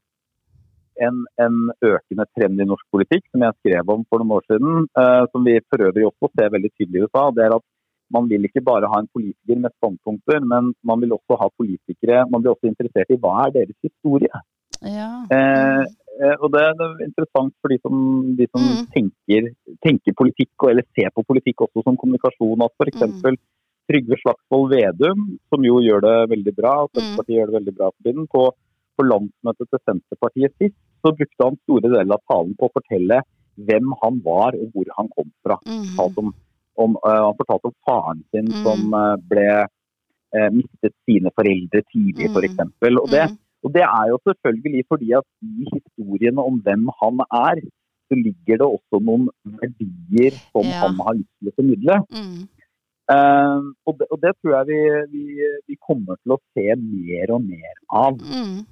en, 1.07 1.21
en 1.45 1.59
økende 1.89 2.27
trend 2.37 2.61
i 2.61 2.69
norsk 2.69 2.85
politikk, 2.93 3.25
som 3.31 3.45
jeg 3.47 3.59
skrev 3.61 3.93
om 3.95 4.05
for 4.09 4.21
noen 4.21 4.37
år 4.37 4.47
siden, 4.51 4.87
eh, 5.03 5.23
som 5.33 5.47
vi 5.47 5.57
for 5.69 5.87
øvrig 5.89 6.07
også 6.09 6.31
ser 6.33 6.53
veldig 6.55 6.73
tydelig 6.77 7.01
i 7.01 7.07
USA. 7.07 7.29
det 7.35 7.47
er 7.47 7.57
at 7.59 7.67
man 8.13 8.29
vil 8.29 8.45
ikke 8.47 8.63
bare 8.65 8.89
ha 8.91 8.99
en 9.01 9.09
politiker 9.15 9.59
med 9.59 9.73
standpunkter, 9.79 10.43
men 10.45 10.71
man 10.85 11.01
vil 11.01 11.15
også 11.17 11.37
ha 11.41 11.49
politikere 11.57 12.25
Man 12.31 12.43
blir 12.43 12.53
også 12.53 12.69
interessert 12.69 13.11
i 13.13 13.19
hva 13.19 13.47
er 13.47 13.55
deres 13.57 13.77
historie. 13.83 14.41
Ja. 14.83 15.09
Eh, 15.31 15.83
eh, 16.19 16.35
og 16.39 16.51
det, 16.53 16.61
er 16.61 17.03
interessant 17.05 17.53
for 17.61 17.71
de 17.71 17.79
som, 17.81 17.95
de 18.37 18.47
som 18.51 18.61
Mm. 18.63 18.85
tenker, 18.95 19.49
tenker 19.85 20.13
politikk, 20.21 20.67
eller 20.69 20.83
ser 20.95 21.09
på 21.15 21.23
politikk 21.23 21.65
også 21.67 21.83
som 21.83 21.97
kommunikasjon. 21.97 22.65
At 22.67 22.73
f.eks. 22.79 23.01
Mm. 23.23 23.37
Trygve 23.91 24.15
Slagsvold 24.21 24.69
Vedum, 24.71 25.23
som 25.51 25.63
jo 25.67 25.79
gjør 25.83 26.01
det 26.07 26.17
veldig 26.35 26.55
bra, 26.55 26.83
og 26.83 26.89
Mm. 26.95 27.17
Gjør 27.27 27.47
det 27.51 27.57
veldig 27.59 27.75
bra 27.77 27.87
for 27.91 28.01
tiden, 28.03 28.27
på, 28.27 28.43
på 28.97 29.03
landsmøtet 29.03 29.67
til 29.69 29.79
Senterpartiet 29.87 30.53
sist, 30.61 30.77
så 31.03 31.11
brukte 31.11 31.43
han 31.43 31.57
store 31.63 31.89
deler 31.89 32.15
av 32.15 32.23
talen 32.31 32.55
på 32.55 32.69
å 32.69 32.75
fortelle 32.77 33.21
hvem 33.57 33.91
han 34.01 34.21
var 34.25 34.55
og 34.57 34.71
hvor 34.73 34.87
han 34.97 35.09
kom 35.15 35.29
fra. 35.43 35.57
Mhm. 35.65 35.95
Fortalte 35.97 36.33
om, 36.77 36.97
eh, 37.05 37.21
han 37.27 37.37
fortalte 37.39 37.69
om 37.71 37.77
faren 37.87 38.23
sin 38.31 38.47
Mm. 38.51 38.63
som 38.63 38.93
eh, 38.93 39.15
ble 39.29 39.47
eh, 40.33 40.49
mistet 40.49 40.93
sine 41.05 41.29
foreldre 41.37 41.81
tidlig, 41.93 42.25
Mm. 42.29 42.33
f.eks. 42.33 42.57
Og 43.03 43.09
det, 43.11 43.25
Mhm. 43.29 43.37
og 43.63 43.73
det 43.73 43.83
er 43.85 44.05
jo 44.09 44.17
selvfølgelig 44.27 44.83
fordi 44.89 45.11
at 45.13 45.27
i 45.43 45.65
historiene 45.77 46.41
om 46.41 46.55
hvem 46.65 46.89
han 47.01 47.19
er, 47.31 47.61
så 48.09 48.13
ligger 48.17 48.57
det 48.61 48.67
også 48.75 48.95
noen 49.01 49.29
verdier 49.45 50.33
som 50.51 50.65
Ja. 50.65 50.79
han 50.83 50.95
har 51.05 51.13
lyst 51.13 51.33
til 51.39 51.49
å 51.51 51.55
formidle. 51.59 51.95
Mm. 52.11 52.41
Uh, 53.13 53.59
og, 53.85 53.93
det, 53.99 54.05
og 54.11 54.17
det 54.23 54.31
tror 54.39 54.51
jeg 54.57 54.65
vi, 54.71 54.79
vi, 55.13 55.23
vi 55.67 55.75
kommer 55.87 56.15
til 56.23 56.31
å 56.33 56.39
se 56.55 56.65
mer 56.79 57.33
og 57.35 57.41
mer 57.43 57.75
av. 57.91 58.13
Mm. 58.17 58.65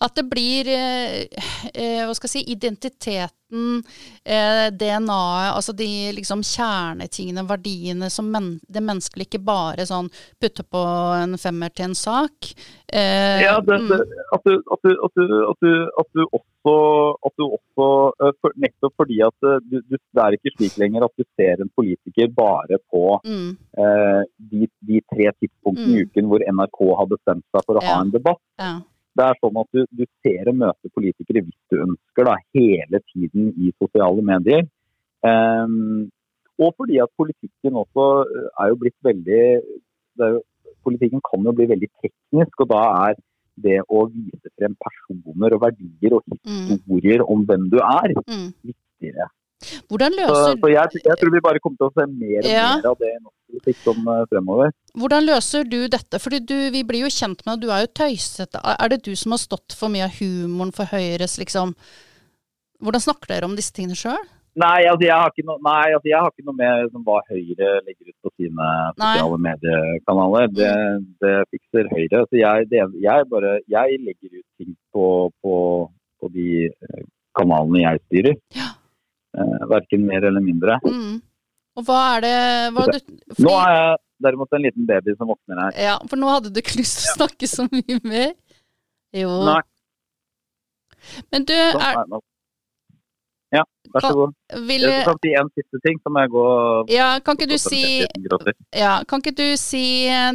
At 0.00 0.14
det 0.18 0.26
blir 0.30 0.68
eh, 0.72 1.26
eh, 1.74 2.02
hva 2.06 2.14
skal 2.16 2.30
jeg 2.30 2.34
si, 2.36 2.52
identiteten, 2.54 3.82
eh, 4.26 4.68
DNA-et, 4.74 5.52
altså 5.54 5.72
de 5.76 5.88
liksom 6.16 6.42
kjernetingene, 6.42 7.44
verdiene 7.48 8.08
som 8.10 8.30
men, 8.32 8.56
det 8.68 8.82
menneskelige, 8.82 9.26
ikke 9.30 9.44
bare 9.46 9.86
sånn 9.86 10.08
putte 10.42 10.64
på 10.66 10.82
en 11.22 11.36
femmer 11.40 11.70
til 11.74 11.90
en 11.90 11.94
sak. 11.98 12.50
Eh, 12.92 13.42
Ja, 13.44 13.60
det, 13.60 13.78
det, 13.88 14.00
mm, 14.00 14.16
at, 14.34 14.42
du, 14.46 14.54
at, 14.72 14.82
du, 14.82 14.92
at, 15.06 15.14
du, 15.14 15.24
at, 15.50 16.10
du, 16.14 16.22
også, 16.38 16.74
at 17.26 17.34
du 17.38 17.44
også 17.46 17.86
eh, 18.26 18.34
for, 18.42 18.54
Nettopp 18.62 18.94
fordi 19.02 19.20
at 19.26 19.46
eh, 19.46 19.60
du, 19.70 19.78
det 19.90 20.22
er 20.24 20.36
ikke 20.38 20.54
slik 20.56 20.78
lenger 20.82 21.06
at 21.06 21.14
du 21.18 21.24
ser 21.38 21.62
en 21.62 21.70
politiker 21.76 22.30
bare 22.36 22.78
på 22.92 23.04
mm, 23.26 23.48
eh, 23.82 24.22
de, 24.50 24.68
de 24.90 25.02
tre 25.12 25.30
tidspunktene 25.40 25.86
i 25.86 26.02
Mm. 26.02 26.10
uken 26.10 26.28
hvor 26.30 26.42
NRK 26.50 26.78
har 26.98 27.06
bestemt 27.10 27.44
seg 27.54 27.62
for 27.66 27.78
å 27.78 27.82
Ja. 27.84 27.94
ha 27.94 28.00
en 28.02 28.10
debatt. 28.14 28.42
ja. 28.58 28.74
Det 29.16 29.24
er 29.24 29.38
sånn 29.40 29.60
at 29.62 29.70
du, 29.76 29.84
du 29.96 30.04
ser 30.24 30.50
og 30.50 30.58
møter 30.62 30.92
politikere 30.92 31.44
hvis 31.46 31.60
du 31.72 31.78
ønsker, 31.86 32.28
da, 32.28 32.36
hele 32.56 33.00
tiden 33.12 33.52
i 33.56 33.72
sosiale 33.80 34.24
medier. 34.24 34.66
Um, 35.26 36.06
og 36.60 36.74
fordi 36.76 37.00
at 37.02 37.12
politikken 37.20 37.78
også 37.82 38.04
eh, 38.24 38.50
er 38.62 38.68
jo 38.70 38.76
blitt 38.80 38.96
veldig 39.04 39.40
det 40.16 40.28
jo, 40.36 40.44
Politikken 40.86 41.18
kan 41.26 41.42
jo 41.42 41.50
bli 41.56 41.64
veldig 41.66 41.88
teknisk, 41.98 42.60
og 42.62 42.68
da 42.70 42.82
er 43.08 43.16
det 43.64 43.80
å 43.90 44.04
vise 44.06 44.52
frem 44.54 44.76
personer 44.78 45.56
og 45.56 45.64
verdier 45.64 46.14
og 46.14 46.22
Mm, 46.46 46.66
historier 46.70 47.24
om 47.26 47.42
hvem 47.48 47.64
du 47.72 47.80
er, 47.82 48.12
mm. 48.22 48.46
viktigere. 48.68 49.26
Hvordan 49.88 50.12
løser 50.12 50.58
så 50.60 50.68
jeg, 50.70 51.00
jeg 51.06 51.16
tror 51.20 51.32
vi 51.32 51.40
bare 51.44 51.60
kommer 51.64 51.80
til 51.80 51.88
å 51.88 51.94
se 51.96 52.04
mer 52.12 52.42
og 52.42 52.50
Ja. 52.50 52.68
mer 52.76 52.90
av 52.92 52.98
det 53.00 53.08
i 53.08 53.18
norsk 53.22 53.54
politikk 53.56 53.78
som 53.86 54.08
eh, 54.12 54.24
fremover. 54.30 54.74
Hvordan 55.00 55.26
løser 55.26 55.64
du 55.64 55.78
dette? 55.88 56.20
Fordi 56.20 56.40
du, 56.44 56.56
vi 56.74 56.82
blir 56.84 57.06
jo 57.06 57.12
kjent 57.12 57.40
med 57.46 57.54
at 57.56 57.62
du 57.64 57.70
er 57.72 57.86
jo 57.86 57.92
tøysete. 58.02 58.60
Er 58.76 58.92
det 58.92 59.02
du 59.08 59.14
som 59.16 59.32
har 59.32 59.40
stått 59.40 59.76
for 59.76 59.92
mye 59.92 60.06
av 60.08 60.18
humoren 60.20 60.74
for 60.76 60.92
Høyres, 60.92 61.38
liksom? 61.40 61.74
Hvordan 62.84 63.00
snakker 63.00 63.32
dere 63.32 63.48
om 63.48 63.56
disse 63.56 63.72
tingene 63.72 63.96
sjøl? 63.96 64.20
Nei, 64.56 64.86
altså 64.88 65.04
jeg 65.04 65.12
har 65.12 65.32
ikke 65.32 65.44
noe, 65.44 65.60
nei, 65.64 65.88
altså 65.92 66.08
jeg 66.08 66.16
har 66.16 66.30
ikke 66.32 66.46
noe 66.48 66.56
med 66.56 66.84
liksom, 66.86 67.02
hva 67.04 67.18
Høyre 67.28 67.72
legger 67.84 68.08
ut 68.08 68.16
på 68.24 68.30
sine 68.40 68.68
sosiale 68.96 69.40
mediekanaler. 69.48 70.46
Det, 70.56 70.70
det 71.24 71.34
fikser 71.52 71.90
Høyre. 71.92 72.22
Så 72.30 72.40
jeg, 72.40 72.68
det, 72.72 72.86
jeg, 73.04 73.26
bare, 73.32 73.58
jeg 73.68 74.00
legger 74.04 74.38
ut 74.38 74.46
ting 74.56 74.72
på, 74.96 75.06
på, 75.44 75.58
på 76.20 76.32
de 76.32 76.48
eh, 76.72 77.04
kanalene 77.36 77.84
jeg 77.84 78.04
styrer. 78.06 78.40
Ja. 78.56 78.70
Eh, 79.36 79.66
verken 79.68 80.06
mer 80.06 80.24
eller 80.24 80.40
mindre. 80.40 80.78
Mm. 80.84 81.16
Og 81.76 81.84
hva 81.84 82.02
er 82.16 82.22
det 82.24 82.36
hva 82.72 82.86
det, 82.88 83.00
fordi, 83.04 83.44
Nå 83.44 83.56
er 83.60 83.74
jeg 83.74 83.98
derimot 84.24 84.54
en 84.56 84.62
liten 84.64 84.86
baby 84.88 85.16
som 85.18 85.28
våkner 85.28 85.60
her. 85.66 85.74
Ja, 85.88 85.96
for 86.08 86.20
nå 86.20 86.30
hadde 86.32 86.52
du 86.54 86.62
ikke 86.62 86.78
lyst 86.80 87.02
til 87.02 87.10
å 87.10 87.16
snakke 87.18 87.50
så 87.50 87.66
mye 87.68 87.98
mer? 88.00 88.32
Jo. 89.16 89.34
Nei, 89.44 89.60
Men 91.34 91.44
du, 91.48 91.52
sånn 91.52 91.84
er. 91.84 92.16
Ja, 93.54 93.62
vær 93.92 94.02
så 94.02 94.14
god. 94.16 94.32
vil, 94.68 94.88
Jeg 94.88 95.04
kan 95.06 95.20
si 95.22 95.32
en 95.38 95.50
siste 95.54 95.80
ting, 95.84 96.00
så 96.02 96.10
må 96.12 96.24
jeg 96.24 96.32
gå 96.32 96.46
ja, 96.90 97.10
kan 97.24 97.38
ikke 97.38 97.46
du 97.52 97.60
si 97.62 97.82
ja, 98.74 98.96
Kan 99.06 99.22
ikke 99.22 99.36
du 99.38 99.46
si 99.60 99.84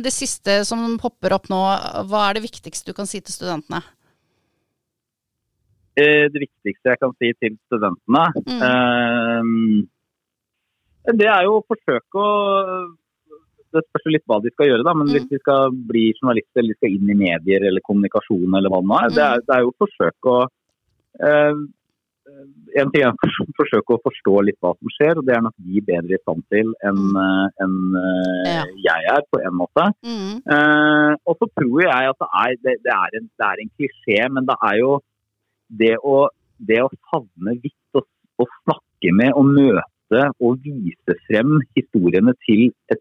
det 0.05 0.13
siste 0.15 0.61
som 0.65 0.95
popper 1.01 1.35
opp 1.35 1.49
nå? 1.51 1.59
Hva 2.07 2.29
er 2.29 2.39
det 2.39 2.45
viktigste 2.45 2.93
du 2.93 2.97
kan 2.97 3.09
si 3.09 3.19
til 3.19 3.35
studentene? 3.35 3.83
Eh, 6.01 6.25
det 6.33 6.39
viktigste 6.47 6.85
jeg 6.93 6.99
kan 7.01 7.11
si 7.19 7.27
til 7.41 7.53
studentene, 7.69 8.23
Mm. 8.47 8.61
eh, 8.67 9.43
det 11.17 11.27
er 11.29 11.41
jo 11.47 11.53
å 11.59 11.67
forsøke 11.69 12.15
å 12.21 12.23
det 13.71 13.81
spørs 13.87 14.07
litt 14.11 14.25
hva 14.27 14.37
de 14.43 14.49
skal 14.51 14.67
gjøre, 14.67 14.83
da. 14.83 14.91
Men 14.93 15.07
Mm. 15.07 15.13
hvis 15.15 15.29
de 15.31 15.37
skal 15.39 15.71
bli 15.71 16.11
journalister 16.19 16.59
eller 16.59 16.73
de 16.73 16.79
skal 16.81 16.91
inn 16.91 17.07
i 17.09 17.15
medier 17.25 17.61
eller 17.67 17.79
kommunikasjon 17.87 18.51
eller 18.57 18.67
hva 18.69 18.79
det 18.83 18.89
nå 18.91 18.95
er, 18.99 19.09
det, 19.15 19.23
Mm. 19.23 19.31
er 19.31 19.37
det 19.47 19.53
er 19.55 19.61
jo 19.63 19.71
å 19.71 19.81
forsøke 19.83 20.25
å 20.27 20.41
eh, 21.27 21.55
En 22.79 22.87
ting 22.91 23.01
er 23.03 23.11
å 23.11 23.15
forsøke 23.59 23.91
å 23.97 24.03
forstå 24.05 24.33
litt 24.45 24.59
hva 24.61 24.71
som 24.77 24.87
skjer, 24.95 25.13
og 25.17 25.25
det 25.25 25.33
er 25.35 25.41
nok 25.41 25.55
de 25.57 25.81
bedre 25.81 26.13
i 26.15 26.21
stand 26.21 26.41
til 26.53 26.67
enn 26.87 27.01
en, 27.59 27.75
eh, 27.97 28.47
Ja. 28.47 28.63
jeg 28.77 29.01
er, 29.11 29.21
på 29.33 29.37
en 29.43 29.55
måte. 29.57 29.83
Mm. 30.05 30.35
Eh, 30.47 31.11
og 31.27 31.33
så 31.39 31.45
tror 31.57 31.81
jeg 31.81 32.03
at 32.11 32.17
det 32.21 32.29
er, 32.43 32.51
det, 32.63 32.73
det 32.85 32.93
er, 32.93 33.09
en, 33.17 33.25
det 33.35 33.45
er 33.49 33.57
en 33.59 33.71
klisjé, 33.75 34.19
men 34.31 34.45
det 34.45 34.55
er 34.63 34.75
jo 34.79 34.91
det 35.79 35.95
å, 36.03 36.27
det 36.59 36.81
å 36.83 36.89
favne 37.11 37.55
vidt 37.63 37.97
og, 37.99 38.05
og 38.41 38.47
snakke 38.63 39.13
med 39.15 39.33
og 39.33 39.45
møte 39.45 40.23
og 40.43 40.59
vise 40.65 41.15
frem 41.27 41.59
historiene 41.77 42.33
til 42.47 42.71
et 42.91 42.99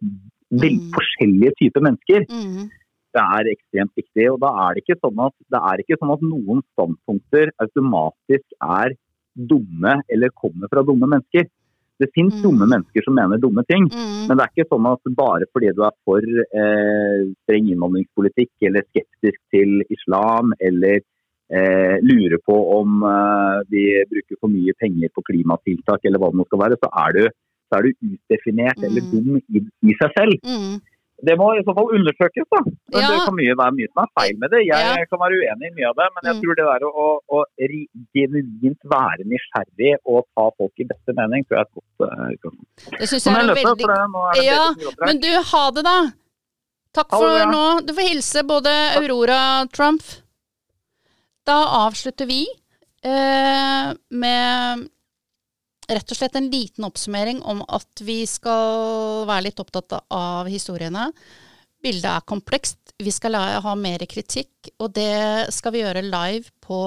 veldig 0.51 0.81
Mm. 0.91 0.91
forskjellige 0.97 1.53
typer 1.61 1.81
mennesker, 1.87 2.25
Mm. 2.27 2.71
det 3.15 3.23
er 3.23 3.51
ekstremt 3.53 3.93
viktig. 3.95 4.25
Og 4.33 4.41
da 4.41 4.49
er 4.67 4.75
det 4.75 4.83
ikke 4.83 4.99
sånn 4.99 5.21
at, 5.27 5.35
det 5.51 5.61
er 5.63 5.77
ikke 5.83 5.99
sånn 6.01 6.13
at 6.15 6.23
noen 6.27 6.63
standpunkter 6.75 7.51
automatisk 7.63 8.47
er 8.61 8.95
dumme 9.37 10.03
eller 10.11 10.29
kommer 10.35 10.67
fra 10.69 10.83
dumme 10.83 11.07
mennesker. 11.07 11.47
Det 12.01 12.09
finnes 12.17 12.35
Mm. 12.35 12.43
dumme 12.43 12.67
mennesker 12.67 13.05
som 13.05 13.15
mener 13.15 13.39
dumme 13.39 13.63
ting. 13.69 13.87
Mm. 13.91 14.27
Men 14.27 14.37
det 14.39 14.43
er 14.47 14.51
ikke 14.57 14.71
sånn 14.73 14.87
at 14.91 15.15
bare 15.15 15.47
fordi 15.53 15.71
du 15.75 15.83
er 15.85 15.95
for 16.05 16.19
eh, 16.19 17.31
streng 17.45 17.69
innvandringspolitikk 17.71 18.51
eller 18.63 18.83
skeptisk 18.91 19.39
til 19.53 19.83
islam 19.91 20.53
eller 20.61 21.01
eh, 21.51 21.97
lurer 22.07 22.39
på 22.47 22.57
om 22.79 23.03
eh, 23.03 23.59
de 23.73 23.85
bruker 24.11 24.37
for 24.41 24.49
mye 24.53 24.73
penger 24.81 25.11
på 25.15 25.25
klimatiltak 25.31 26.05
eller 26.05 26.19
hva 26.23 26.31
det 26.31 26.39
nå 26.41 26.47
skal 26.47 26.63
være, 26.67 26.79
så 26.83 26.89
er 27.07 27.17
du, 27.19 27.25
så 27.71 27.79
er 27.79 27.83
du 27.83 27.91
utdefinert 28.13 28.79
eller 28.87 29.03
Mm. 29.03 29.11
dum 29.11 29.37
i, 29.59 29.65
i 29.91 29.95
seg 30.01 30.11
selv. 30.19 30.39
Mm. 30.47 30.81
Det 31.21 31.35
må 31.37 31.51
i 31.53 31.61
så 31.67 31.75
fall 31.77 31.91
undersøkes, 31.93 32.47
da. 32.49 32.61
Men 32.65 33.03
Ja. 33.03 33.09
Det 33.13 33.25
kan 33.29 33.35
mye 33.37 33.55
være 33.61 33.75
mye 33.77 33.89
som 33.93 34.01
er 34.07 34.13
feil 34.19 34.37
med 34.41 34.49
det. 34.55 34.61
Jeg 34.65 34.81
Ja. 34.81 35.05
kan 35.11 35.21
være 35.21 35.37
uenig 35.37 35.67
i 35.69 35.75
mye 35.77 35.89
av 35.91 35.97
det, 36.01 36.07
men 36.17 36.23
jeg 36.25 36.35
Mm. 36.37 36.41
tror 36.41 36.55
det 36.57 36.67
der 36.71 36.83
å, 36.89 36.93
å, 37.05 37.09
å 37.37 37.39
genuint 38.17 38.81
være 38.89 39.27
nysgjerrig 39.29 39.93
og 40.09 40.25
ta 40.35 40.47
folk 40.57 40.73
i 40.81 40.87
beste 40.89 41.13
mening, 41.19 41.45
tror 41.45 41.59
jeg 41.59 41.61
er 41.61 41.69
et 41.69 41.77
godt 41.77 42.07
uh, 42.07 42.25
utgangspunkt. 42.35 42.87
Det 43.01 43.09
syns 43.11 43.27
jeg 43.29 43.37
er 43.37 43.47
løpe, 43.51 43.67
veldig 43.69 43.87
det, 43.91 43.99
er 44.01 44.45
Ja. 44.49 44.65
Men 45.05 45.21
du, 45.21 45.31
ha 45.53 45.63
det, 45.77 45.85
da. 45.85 45.99
Takk 46.97 47.13
for 47.15 47.45
nå. 47.53 47.65
Du 47.87 47.93
får 47.95 48.09
hilse 48.09 48.43
både 48.49 48.73
Aurora 48.99 49.43
Trump. 49.77 50.03
Da 51.51 51.59
avslutter 51.67 52.29
vi 52.31 52.45
eh, 53.03 53.91
med 54.11 54.89
rett 55.91 56.13
og 56.13 56.19
slett 56.19 56.37
en 56.39 56.51
liten 56.53 56.87
oppsummering 56.87 57.41
om 57.43 57.65
at 57.67 58.03
vi 58.07 58.23
skal 58.31 59.25
være 59.27 59.49
litt 59.49 59.63
opptatt 59.63 59.97
av 60.15 60.51
historiene. 60.51 61.09
Bildet 61.83 62.07
er 62.13 62.29
komplekst. 62.29 62.95
Vi 63.01 63.11
skal 63.11 63.35
ha 63.35 63.73
mer 63.75 64.05
kritikk, 64.07 64.71
og 64.79 64.93
det 64.95 65.51
skal 65.57 65.75
vi 65.75 65.83
gjøre 65.83 66.05
live 66.07 66.53
på 66.63 66.79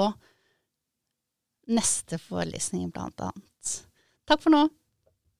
neste 1.73 2.19
forelesning, 2.21 2.87
blant 2.93 3.19
annet. 3.25 3.73
Takk 4.29 4.45
for 4.45 4.53
nå. 4.53 4.67